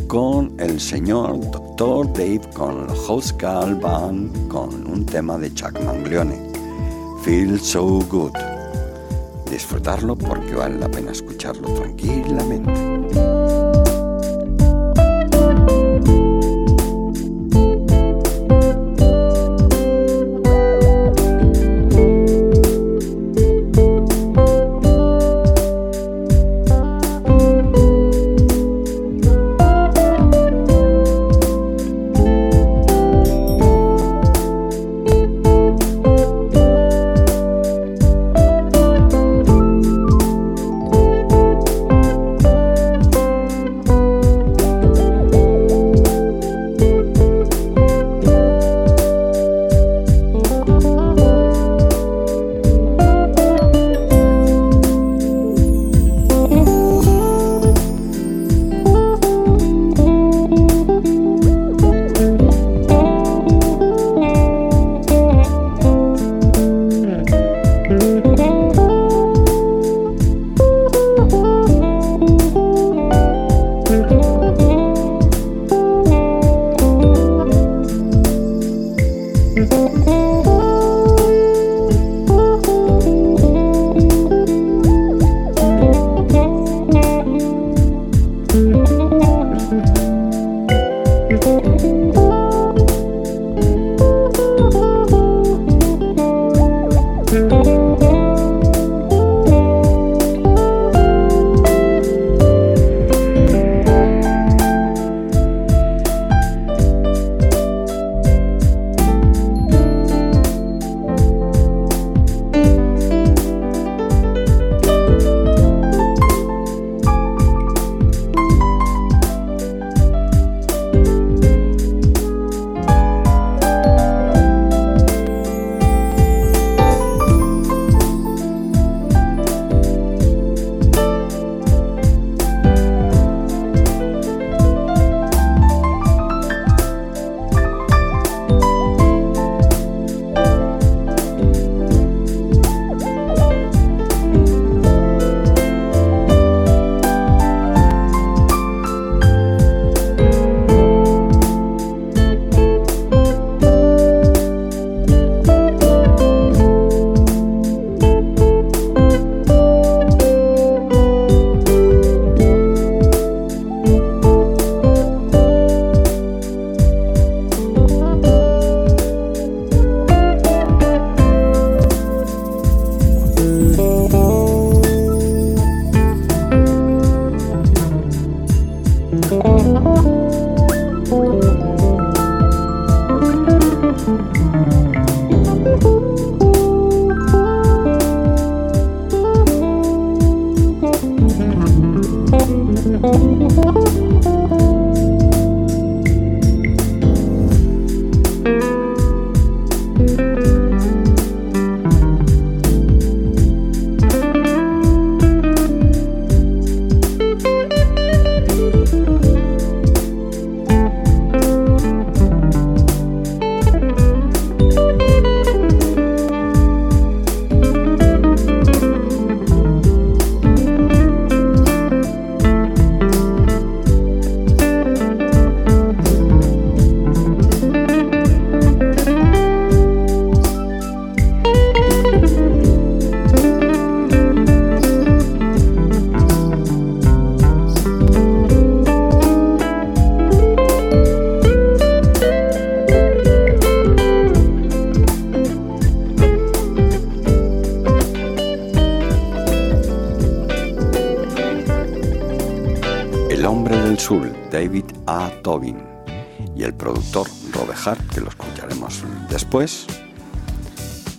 Con 0.07 0.53
el 0.61 0.79
señor 0.79 1.41
Dr. 1.51 2.13
Dave 2.13 2.43
con 2.53 2.87
House 3.07 3.35
Band 3.41 4.49
con 4.49 4.87
un 4.87 5.07
tema 5.07 5.39
de 5.39 5.53
Chuck 5.55 5.81
Manglione, 5.83 6.39
Feel 7.23 7.59
So 7.59 8.01
Good. 8.07 8.33
Disfrutarlo 9.51 10.15
porque 10.15 10.55
vale 10.55 10.79
la 10.79 10.91
pena 10.91 11.13
escucharlo 11.13 11.73
tranquilamente. 11.73 12.96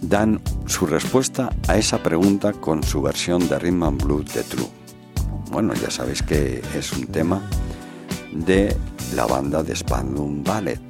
Dan 0.01 0.41
su 0.65 0.87
respuesta 0.87 1.49
a 1.67 1.77
esa 1.77 2.01
pregunta 2.01 2.51
con 2.53 2.81
su 2.81 3.01
versión 3.01 3.47
de 3.47 3.59
Rhythm 3.59 3.83
and 3.83 4.03
Blues 4.03 4.33
de 4.33 4.43
True. 4.43 4.67
Bueno, 5.51 5.73
ya 5.75 5.91
sabéis 5.91 6.23
que 6.23 6.63
es 6.75 6.93
un 6.93 7.05
tema 7.07 7.41
de 8.31 8.75
la 9.15 9.25
banda 9.27 9.61
de 9.61 9.75
Spandau 9.75 10.27
Ballet. 10.43 10.81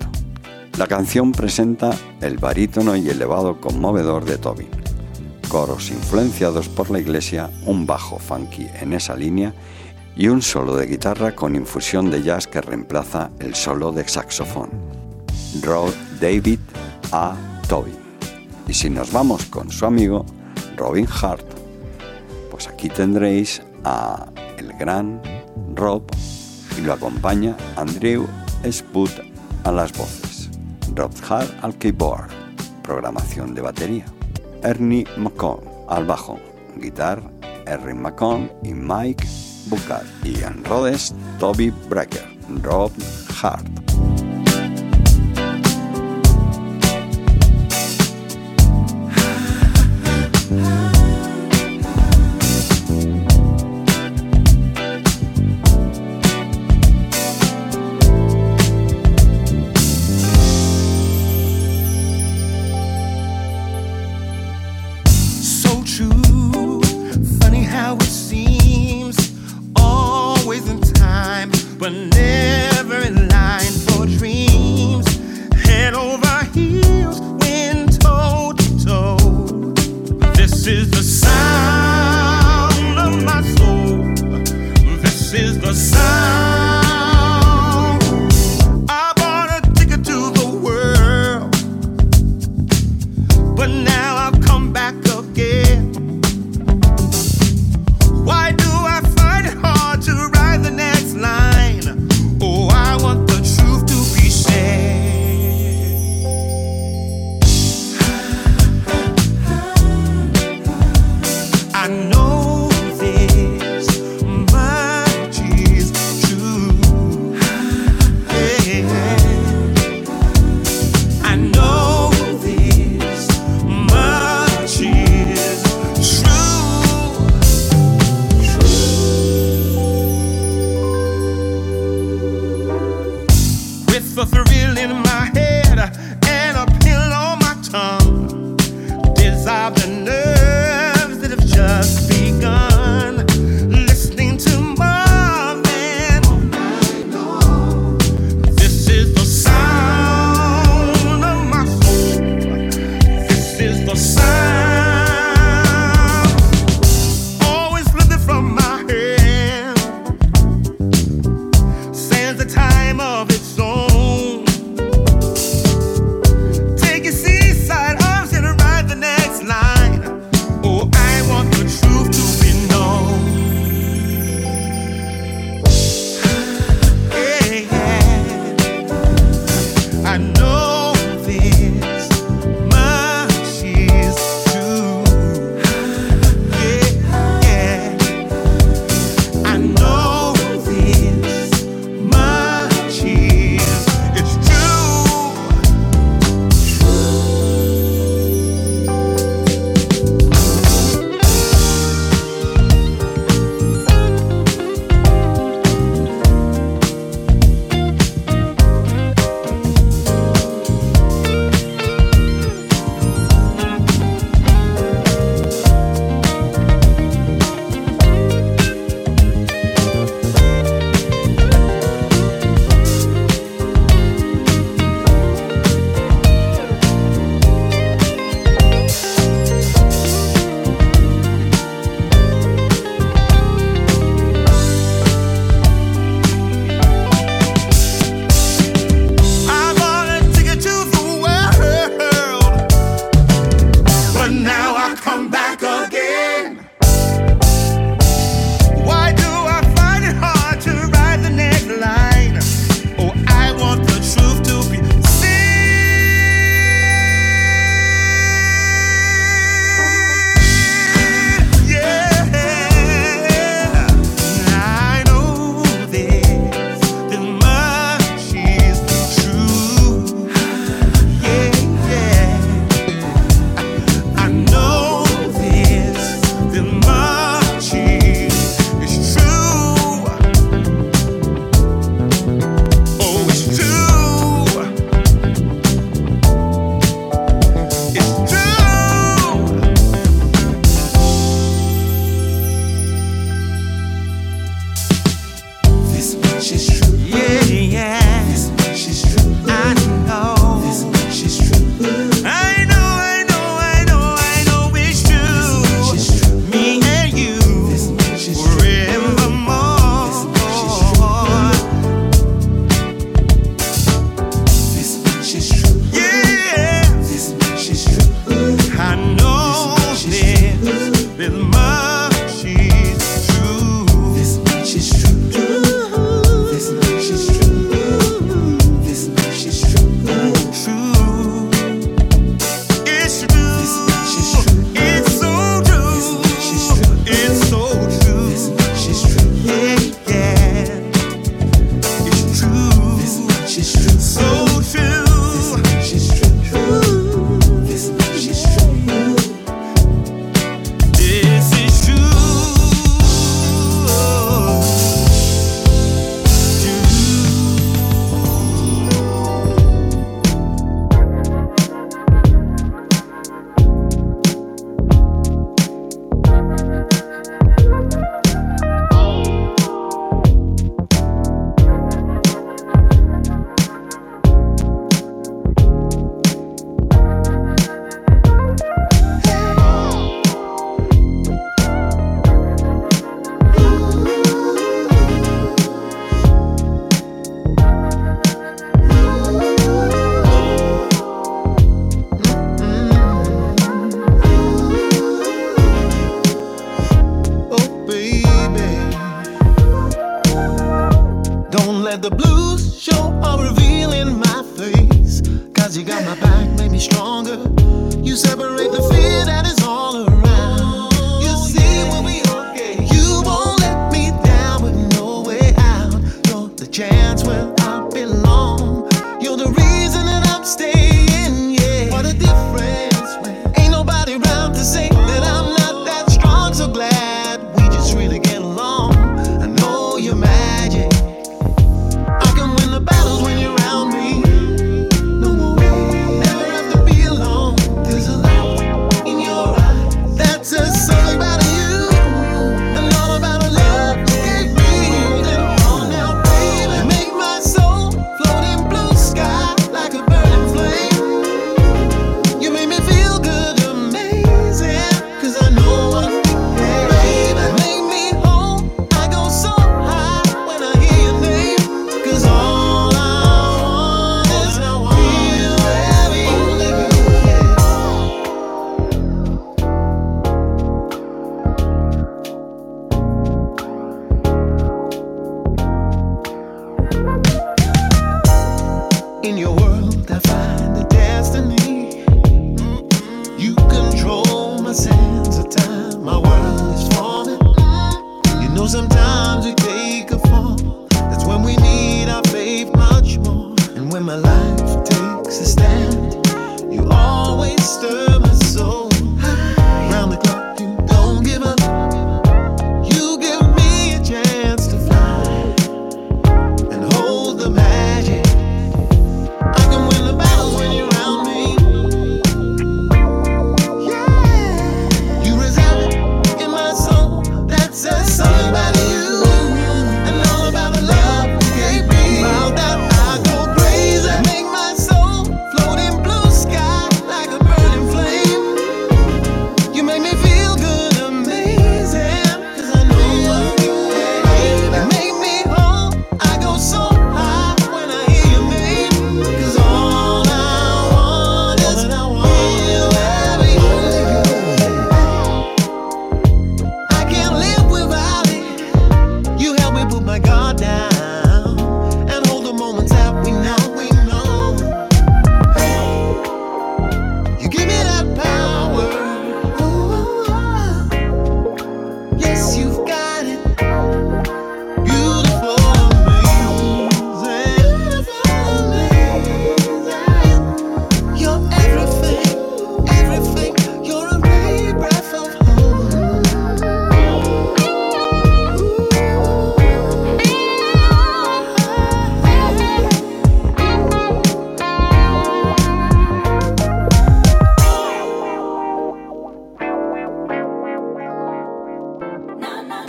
La 0.77 0.87
canción 0.87 1.31
presenta 1.31 1.91
el 2.21 2.37
barítono 2.37 2.95
y 2.95 3.09
elevado 3.09 3.59
conmovedor 3.59 4.23
de 4.25 4.37
Tobin, 4.37 4.69
coros 5.49 5.89
influenciados 5.89 6.69
por 6.69 6.89
la 6.89 6.99
iglesia, 6.99 7.49
un 7.65 7.85
bajo 7.85 8.19
funky 8.19 8.67
en 8.79 8.93
esa 8.93 9.15
línea 9.15 9.53
y 10.15 10.29
un 10.29 10.41
solo 10.41 10.75
de 10.75 10.87
guitarra 10.87 11.35
con 11.35 11.55
infusión 11.55 12.09
de 12.09 12.23
jazz 12.23 12.47
que 12.47 12.61
reemplaza 12.61 13.31
el 13.39 13.53
solo 13.55 13.91
de 13.91 14.07
saxofón. 14.07 14.69
Rod 15.61 15.93
David 16.21 16.59
A. 17.17 17.35
Tobin. 17.67 17.97
Y 18.67 18.73
si 18.75 18.91
nos 18.91 19.11
vamos 19.11 19.45
con 19.45 19.71
su 19.71 19.87
amigo 19.87 20.23
Robin 20.75 21.07
Hart, 21.07 21.47
pues 22.51 22.67
aquí 22.67 22.89
tendréis 22.89 23.63
a 23.83 24.27
el 24.57 24.71
gran 24.73 25.19
Rob 25.73 26.03
y 26.77 26.81
lo 26.81 26.93
acompaña 26.93 27.57
Andrew 27.75 28.27
Spud 28.71 29.09
a 29.63 29.71
las 29.71 29.97
voces, 29.97 30.51
Rod 30.93 31.11
Hart 31.27 31.51
al 31.63 31.75
keyboard, 31.79 32.29
programación 32.83 33.55
de 33.55 33.61
batería, 33.61 34.05
Ernie 34.61 35.07
McCall 35.17 35.61
al 35.89 36.05
bajo, 36.05 36.39
guitarra, 36.79 37.23
Erin 37.65 37.99
McCall 37.99 38.51
y 38.63 38.75
Mike 38.75 39.25
Bucat 39.69 40.03
y 40.23 40.43
en 40.43 40.63
Rhodes, 40.65 41.15
Toby 41.39 41.71
Brecker, 41.89 42.27
Rob 42.61 42.91
Hart. 43.41 43.86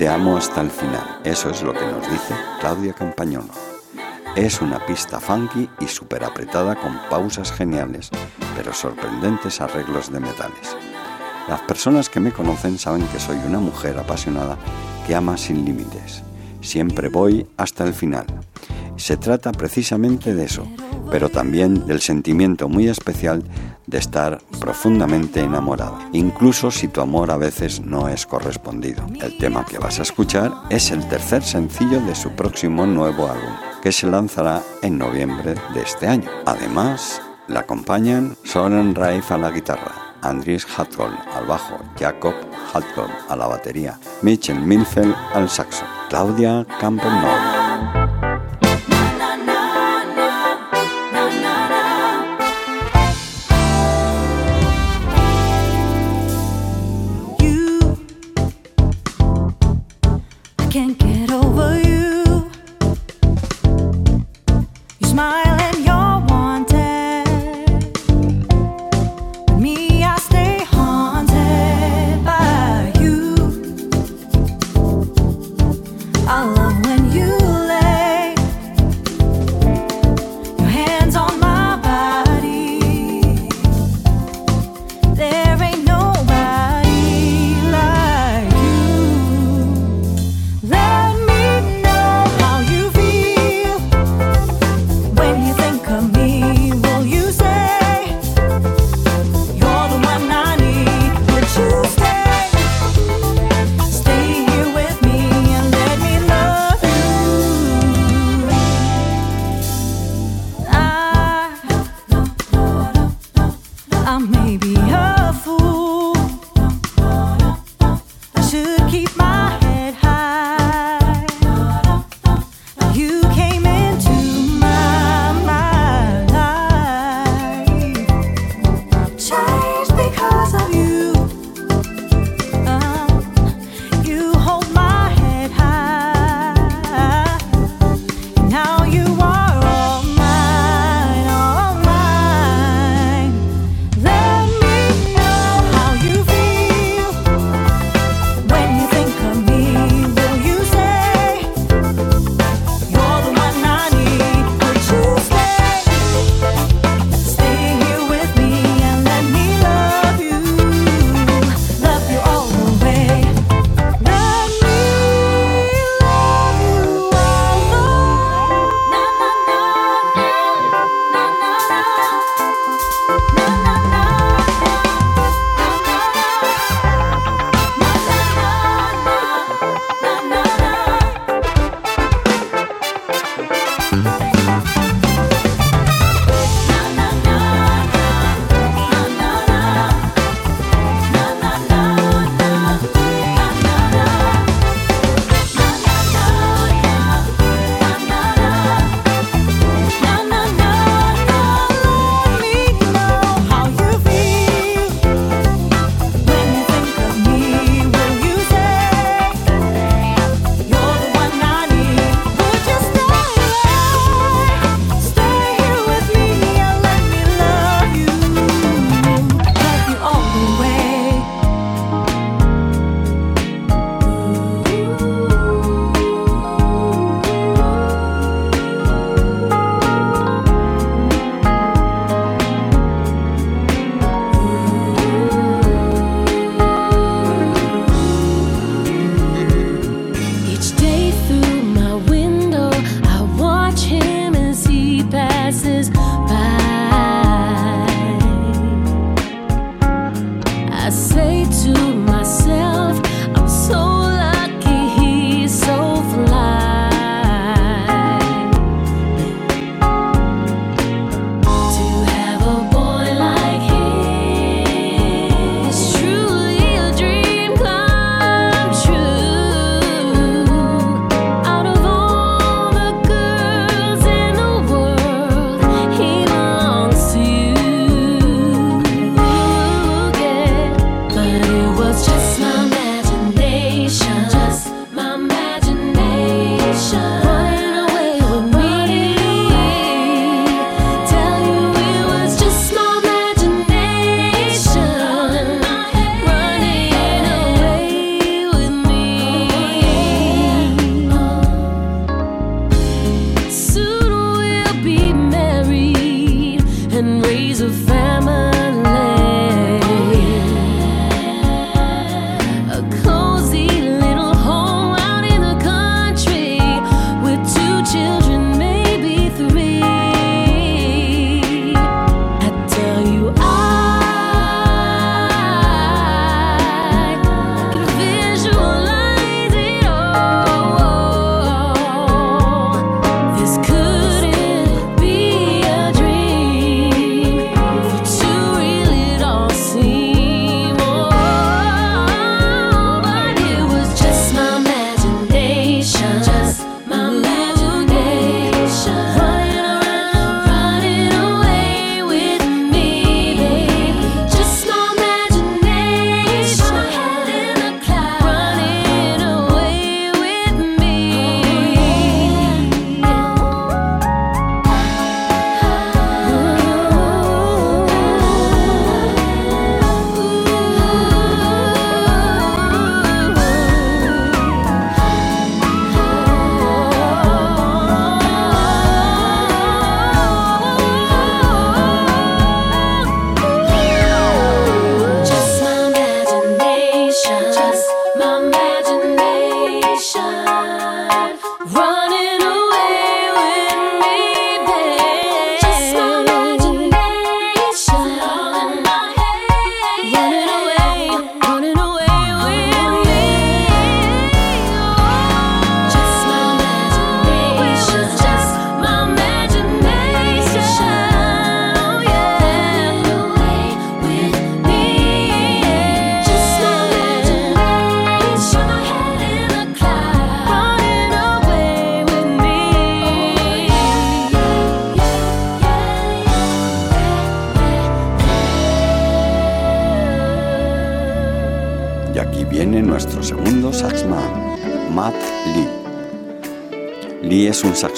Hasta 0.07 0.61
el 0.61 0.71
final. 0.71 1.21
Eso 1.25 1.51
es 1.51 1.63
lo 1.63 1.73
que 1.73 1.85
nos 1.85 2.09
dice 2.09 2.35
Claudia 2.61 2.93
Campañono. 2.93 3.53
Es 4.37 4.61
una 4.61 4.85
pista 4.87 5.19
funky 5.19 5.69
y 5.81 5.89
súper 5.89 6.23
apretada 6.23 6.77
con 6.77 6.97
pausas 7.11 7.51
geniales, 7.51 8.11
pero 8.57 8.73
sorprendentes 8.73 9.61
arreglos 9.61 10.13
de 10.13 10.21
metales. 10.21 10.77
Las 11.49 11.63
personas 11.63 12.09
que 12.09 12.21
me 12.21 12.31
conocen 12.31 12.79
saben 12.79 13.03
que 13.09 13.19
soy 13.19 13.39
una 13.45 13.59
mujer 13.59 13.99
apasionada 13.99 14.57
que 15.07 15.17
ama 15.17 15.37
sin 15.37 15.65
límites. 15.65 16.23
Siempre 16.61 17.09
voy 17.09 17.47
hasta 17.57 17.85
el 17.85 17.93
final. 17.93 18.27
Se 18.97 19.17
trata 19.17 19.51
precisamente 19.51 20.33
de 20.33 20.45
eso, 20.45 20.65
pero 21.11 21.29
también 21.29 21.87
del 21.89 22.01
sentimiento 22.01 22.69
muy 22.69 22.89
especial 22.89 23.43
de 23.89 23.99
estar 23.99 24.39
profundamente 24.61 25.41
enamorado, 25.41 25.99
incluso 26.12 26.70
si 26.70 26.89
tu 26.89 27.01
amor 27.01 27.30
a 27.30 27.39
veces 27.39 27.80
no 27.80 28.09
es 28.09 28.26
correspondido. 28.26 29.05
El 29.20 29.39
tema 29.39 29.64
que 29.64 29.78
vas 29.78 29.99
a 29.99 30.03
escuchar 30.03 30.53
es 30.68 30.91
el 30.91 31.07
tercer 31.09 31.43
sencillo 31.43 32.01
de 32.01 32.14
su 32.14 32.30
próximo 32.30 32.86
nuevo 32.86 33.26
álbum, 33.26 33.53
que 33.82 33.91
se 33.91 34.07
lanzará 34.07 34.62
en 34.82 34.99
noviembre 34.99 35.55
de 35.74 35.80
este 35.80 36.07
año. 36.07 36.28
Además, 36.45 37.22
la 37.49 37.61
acompañan 37.61 38.36
Soren 38.45 38.95
Raif 38.95 39.32
a 39.32 39.39
la 39.39 39.51
guitarra, 39.51 39.95
Andries 40.20 40.66
Hatholm 40.66 41.16
al 41.34 41.47
bajo, 41.47 41.78
Jacob 41.99 42.34
Hatholm 42.72 43.11
a 43.28 43.36
la 43.36 43.47
batería, 43.47 43.99
Mitchell 44.20 44.61
Milfeld 44.61 45.14
al 45.32 45.49
saxo, 45.49 45.84
Claudia 46.11 46.66
Campbell 46.78 47.68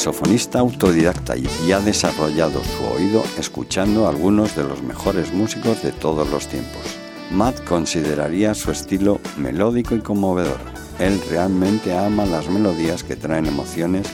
saxofonista 0.01 0.61
autodidacta 0.61 1.35
y 1.37 1.73
ha 1.73 1.81
desarrollado 1.81 2.63
su 2.65 2.85
oído 2.85 3.23
escuchando 3.39 4.07
a 4.07 4.09
algunos 4.09 4.57
de 4.57 4.65
los 4.65 4.83
mejores 4.83 5.31
músicos 5.35 5.83
de 5.83 5.93
todos 5.93 6.27
los 6.31 6.47
tiempos. 6.47 6.81
Matt 7.31 7.63
consideraría 7.65 8.55
su 8.55 8.71
estilo 8.71 9.21
melódico 9.37 9.95
y 9.95 10.01
conmovedor. 10.01 10.59
Él 10.99 11.21
realmente 11.29 11.95
ama 11.95 12.25
las 12.25 12.49
melodías 12.49 13.05
que 13.05 13.15
traen 13.15 13.45
emociones 13.45 14.07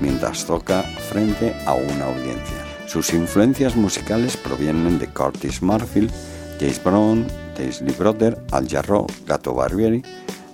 mientras 0.00 0.46
toca 0.46 0.82
frente 0.82 1.54
a 1.66 1.74
una 1.74 2.06
audiencia. 2.06 2.64
Sus 2.86 3.12
influencias 3.12 3.76
musicales 3.76 4.38
provienen 4.38 4.98
de 4.98 5.08
Curtis 5.08 5.60
Marfield, 5.60 6.10
James 6.58 6.82
Brown, 6.82 7.26
Daisley 7.58 7.94
Brother, 7.94 8.42
Al 8.50 8.66
Jarreau, 8.66 9.06
Gato 9.26 9.52
Barbieri, 9.52 10.02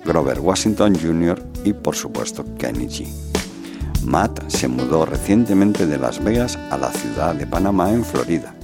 Grover 0.05 0.41
Washington 0.41 0.99
Jr. 1.01 1.41
y 1.65 1.75
por 1.75 1.95
supuesto 1.95 2.45
Kenny 2.59 2.87
G. 2.87 3.30
Matt 4.05 4.49
se 4.49 4.69
mudó 4.69 5.05
recientemente 5.05 5.87
de 5.87 5.99
Las 5.99 6.23
Vegas 6.23 6.59
a 6.71 6.79
la 6.79 6.91
ciudad 6.91 7.35
de 7.35 7.47
Panamá 7.47 7.91
en 7.91 8.05
Florida, 8.05 8.55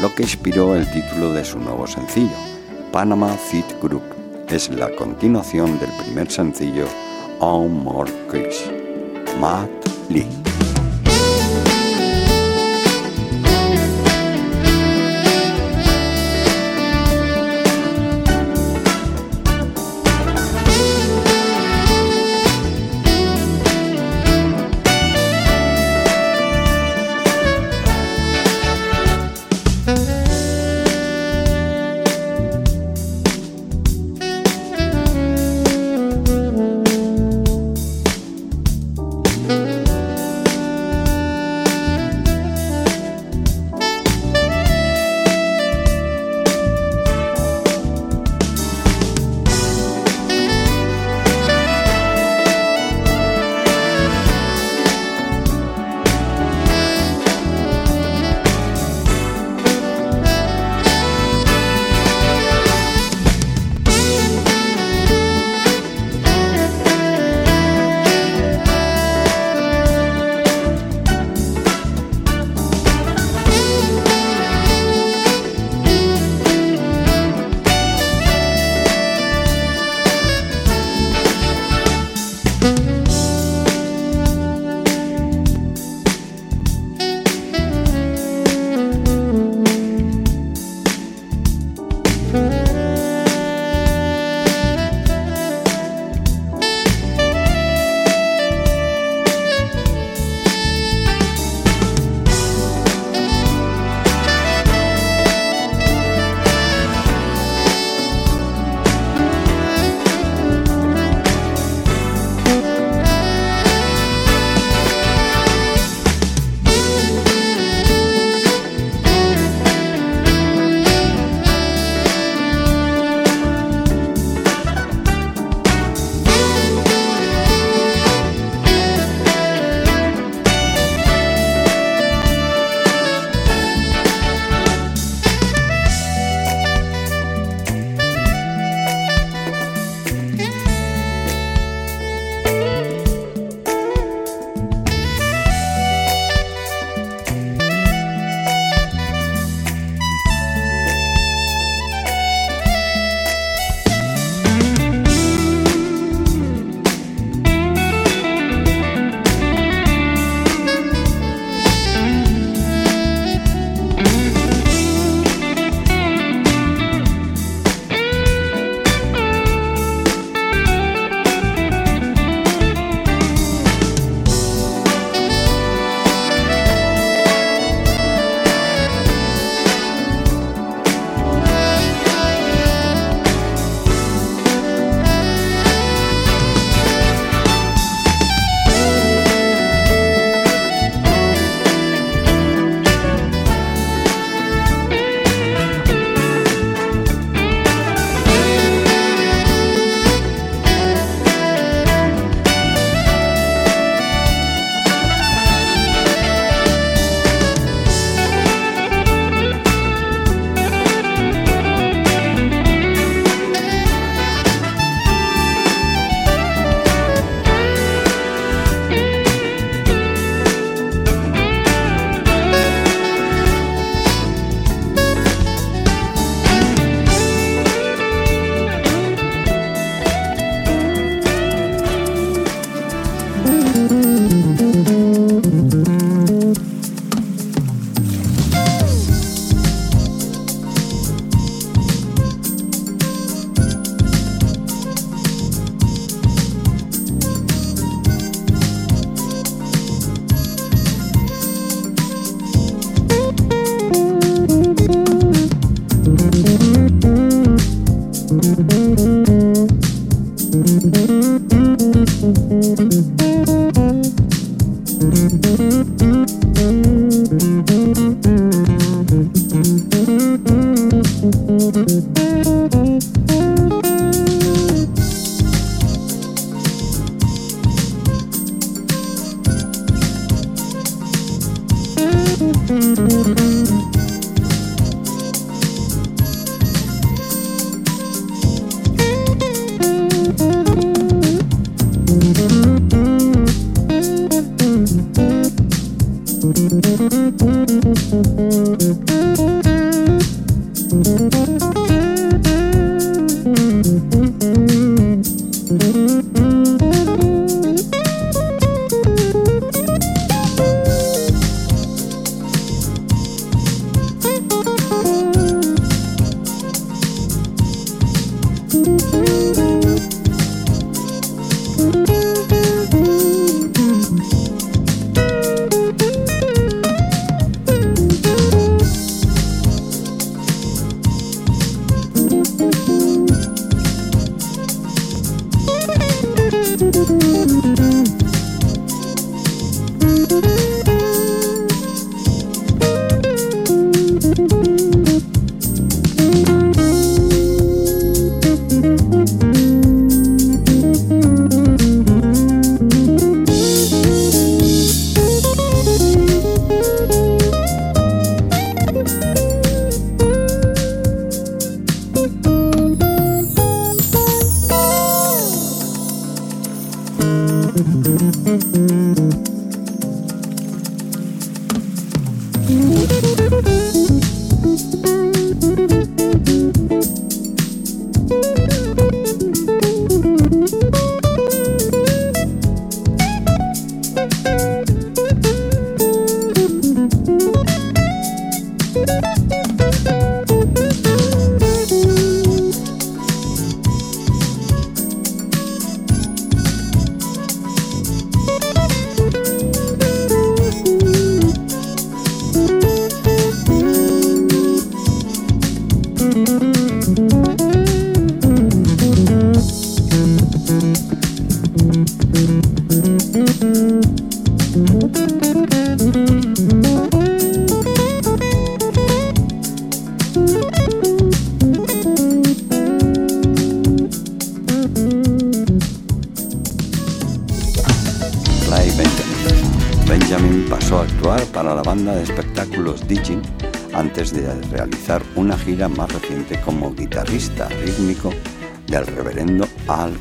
lo 0.00 0.14
que 0.14 0.22
inspiró 0.22 0.74
el 0.74 0.90
título 0.90 1.32
de 1.32 1.44
su 1.44 1.58
nuevo 1.58 1.86
sencillo, 1.86 2.36
Panama 2.92 3.28
Fit 3.28 3.66
Group. 3.82 4.02
Es 4.48 4.70
la 4.70 4.94
continuación 4.96 5.78
del 5.78 5.90
primer 6.04 6.30
sencillo, 6.30 6.86
On 7.40 7.84
More 7.84 8.10
Chris. 8.30 8.64
Matt 9.38 9.70
Lee. 10.08 10.37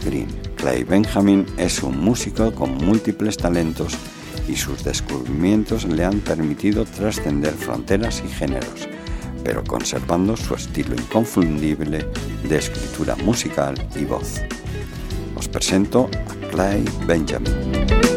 Green. 0.04 0.28
Clay 0.56 0.84
Benjamin 0.84 1.46
es 1.58 1.84
un 1.84 2.00
músico 2.00 2.54
con 2.54 2.76
múltiples 2.78 3.38
talentos 3.38 3.94
y 4.48 4.56
sus 4.56 4.84
descubrimientos 4.84 5.86
le 5.86 6.04
han 6.04 6.20
permitido 6.20 6.86
trascender 6.86 7.54
fronteras 7.54 8.24
y 8.26 8.30
géneros, 8.30 8.88
pero 9.44 9.64
conservando 9.64 10.36
su 10.36 10.56
estilo 10.56 10.96
inconfundible 10.96 12.06
de 12.48 12.58
escritura 12.58 13.16
musical 13.18 13.76
y 13.96 14.06
voz. 14.06 14.42
Os 15.36 15.48
presento 15.48 16.10
a 16.30 16.48
Clay 16.50 16.84
Benjamin. 17.06 18.17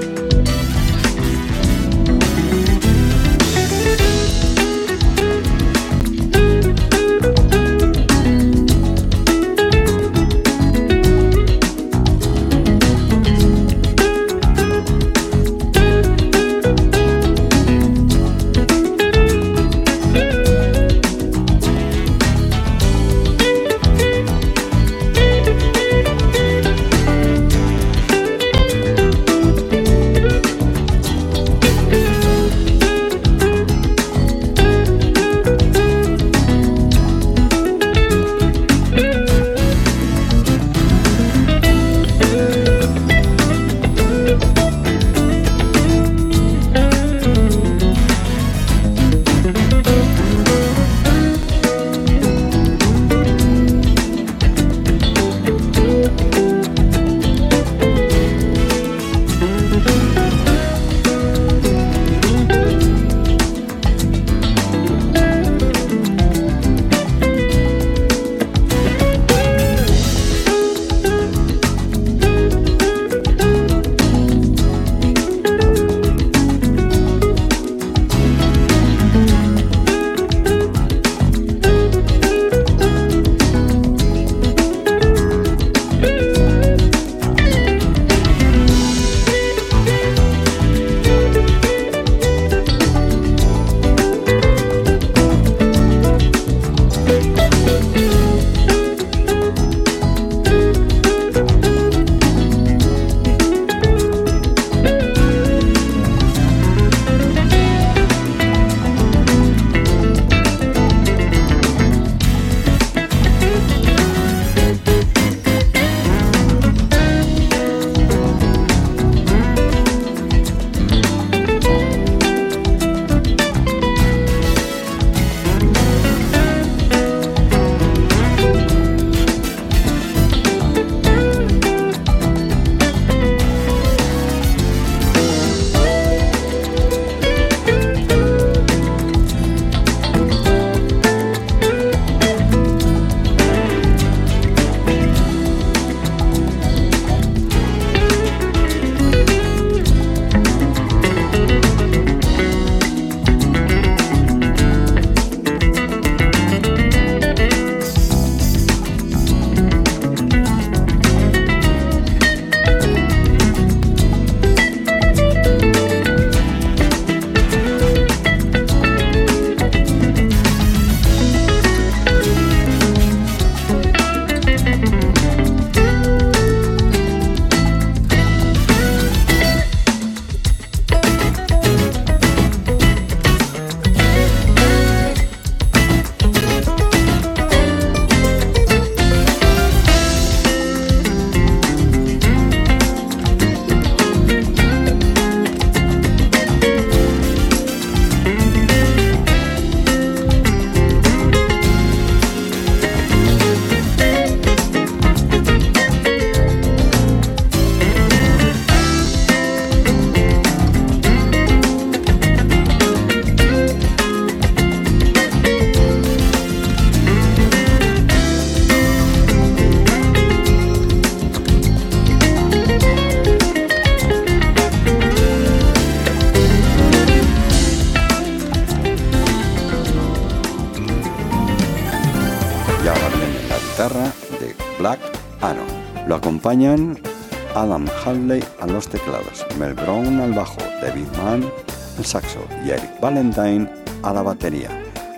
Adam 237.55 237.87
Hadley 238.05 238.45
a 238.61 238.67
los 238.67 238.87
teclados, 238.87 239.47
Mel 239.59 239.73
Brown 239.73 240.21
al 240.21 240.33
bajo, 240.35 240.59
David 240.83 241.07
Mann 241.17 241.51
al 241.97 242.05
saxo 242.05 242.41
y 242.67 242.71
Eric 242.71 243.01
Valentine 243.01 243.67
a 244.03 244.13
la 244.13 244.21
batería, 244.21 244.69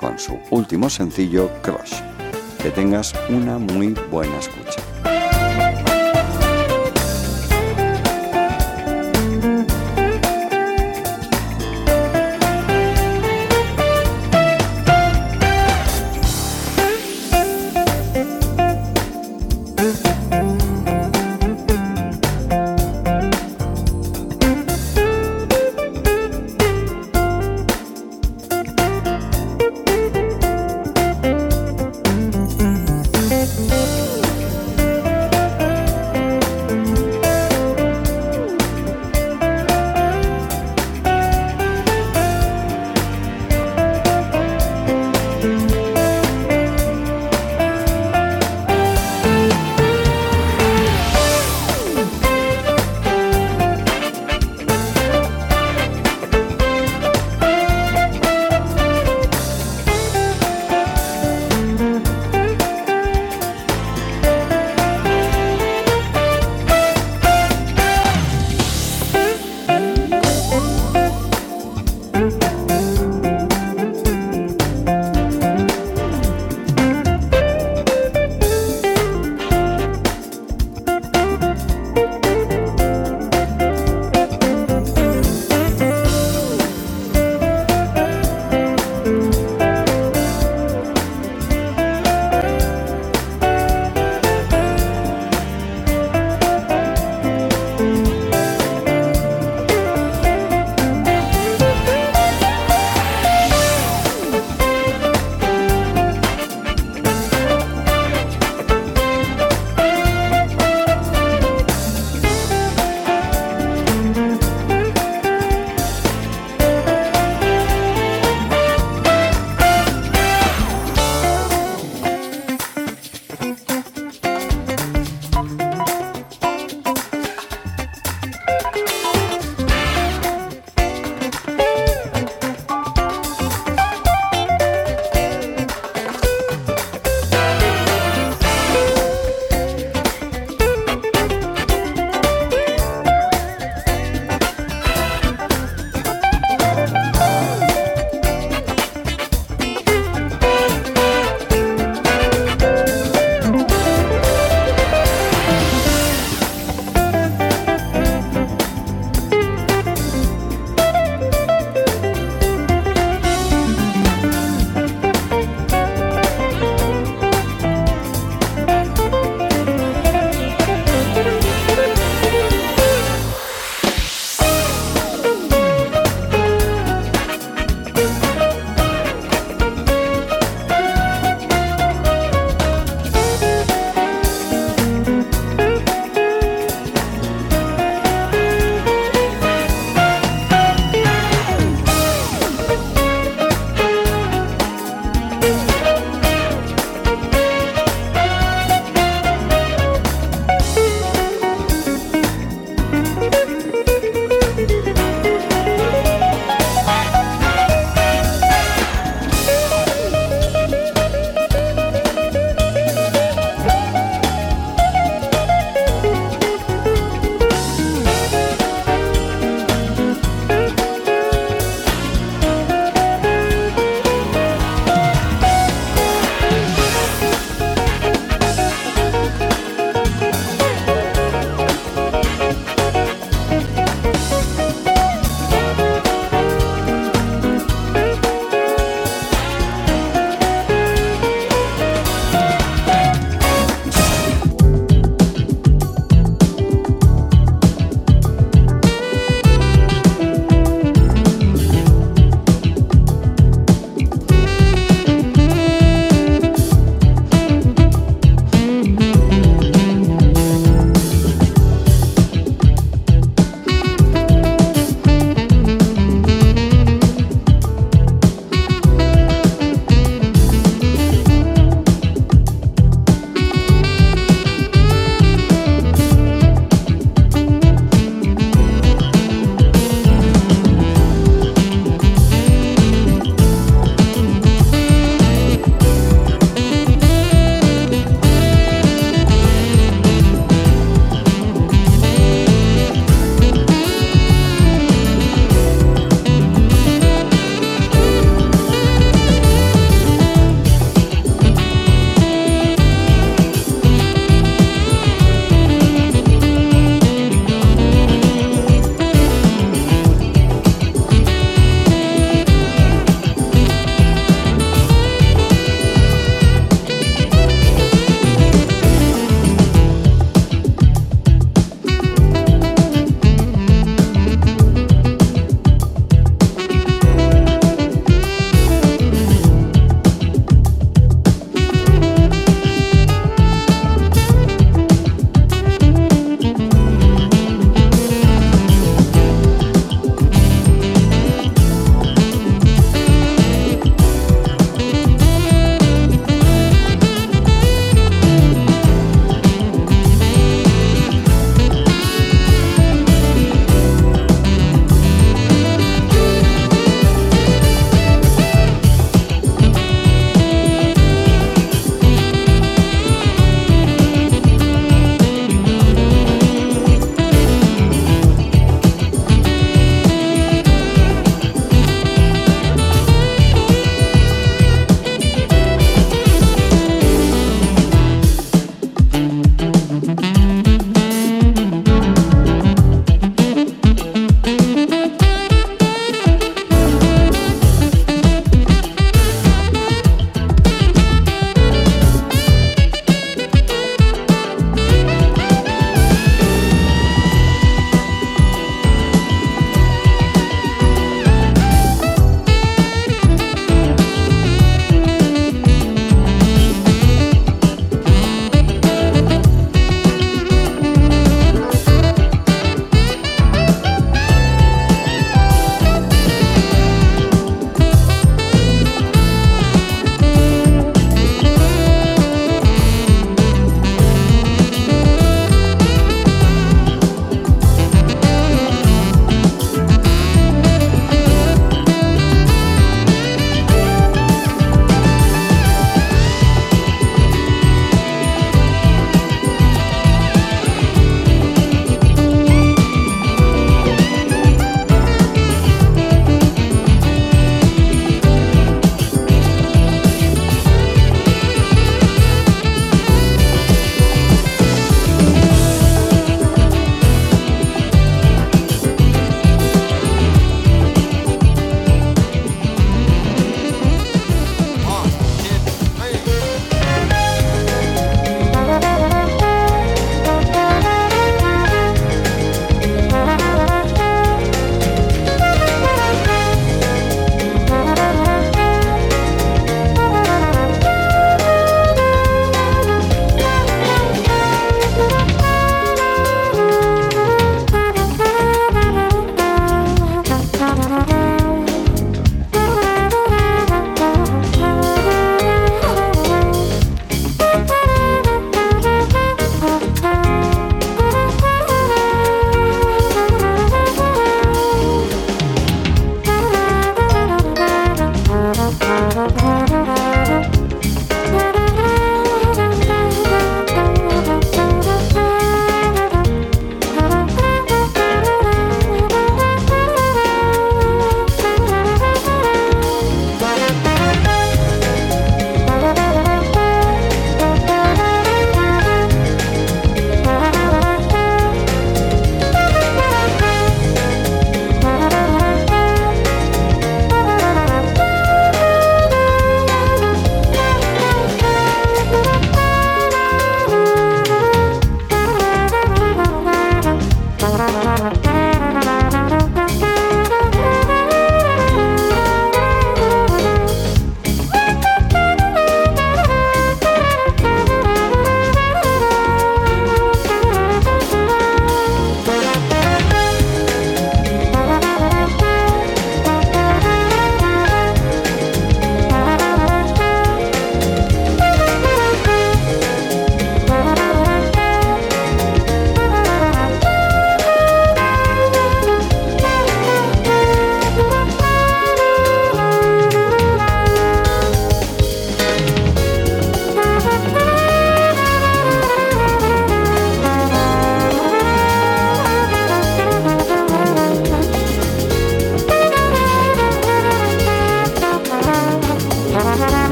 con 0.00 0.18
su 0.18 0.36
último 0.50 0.90
sencillo 0.90 1.48
Crush. 1.62 2.00
Que 2.60 2.70
tengas 2.70 3.14
una 3.28 3.58
muy 3.58 3.94
buena 4.10 4.36
escucha. 4.36 4.82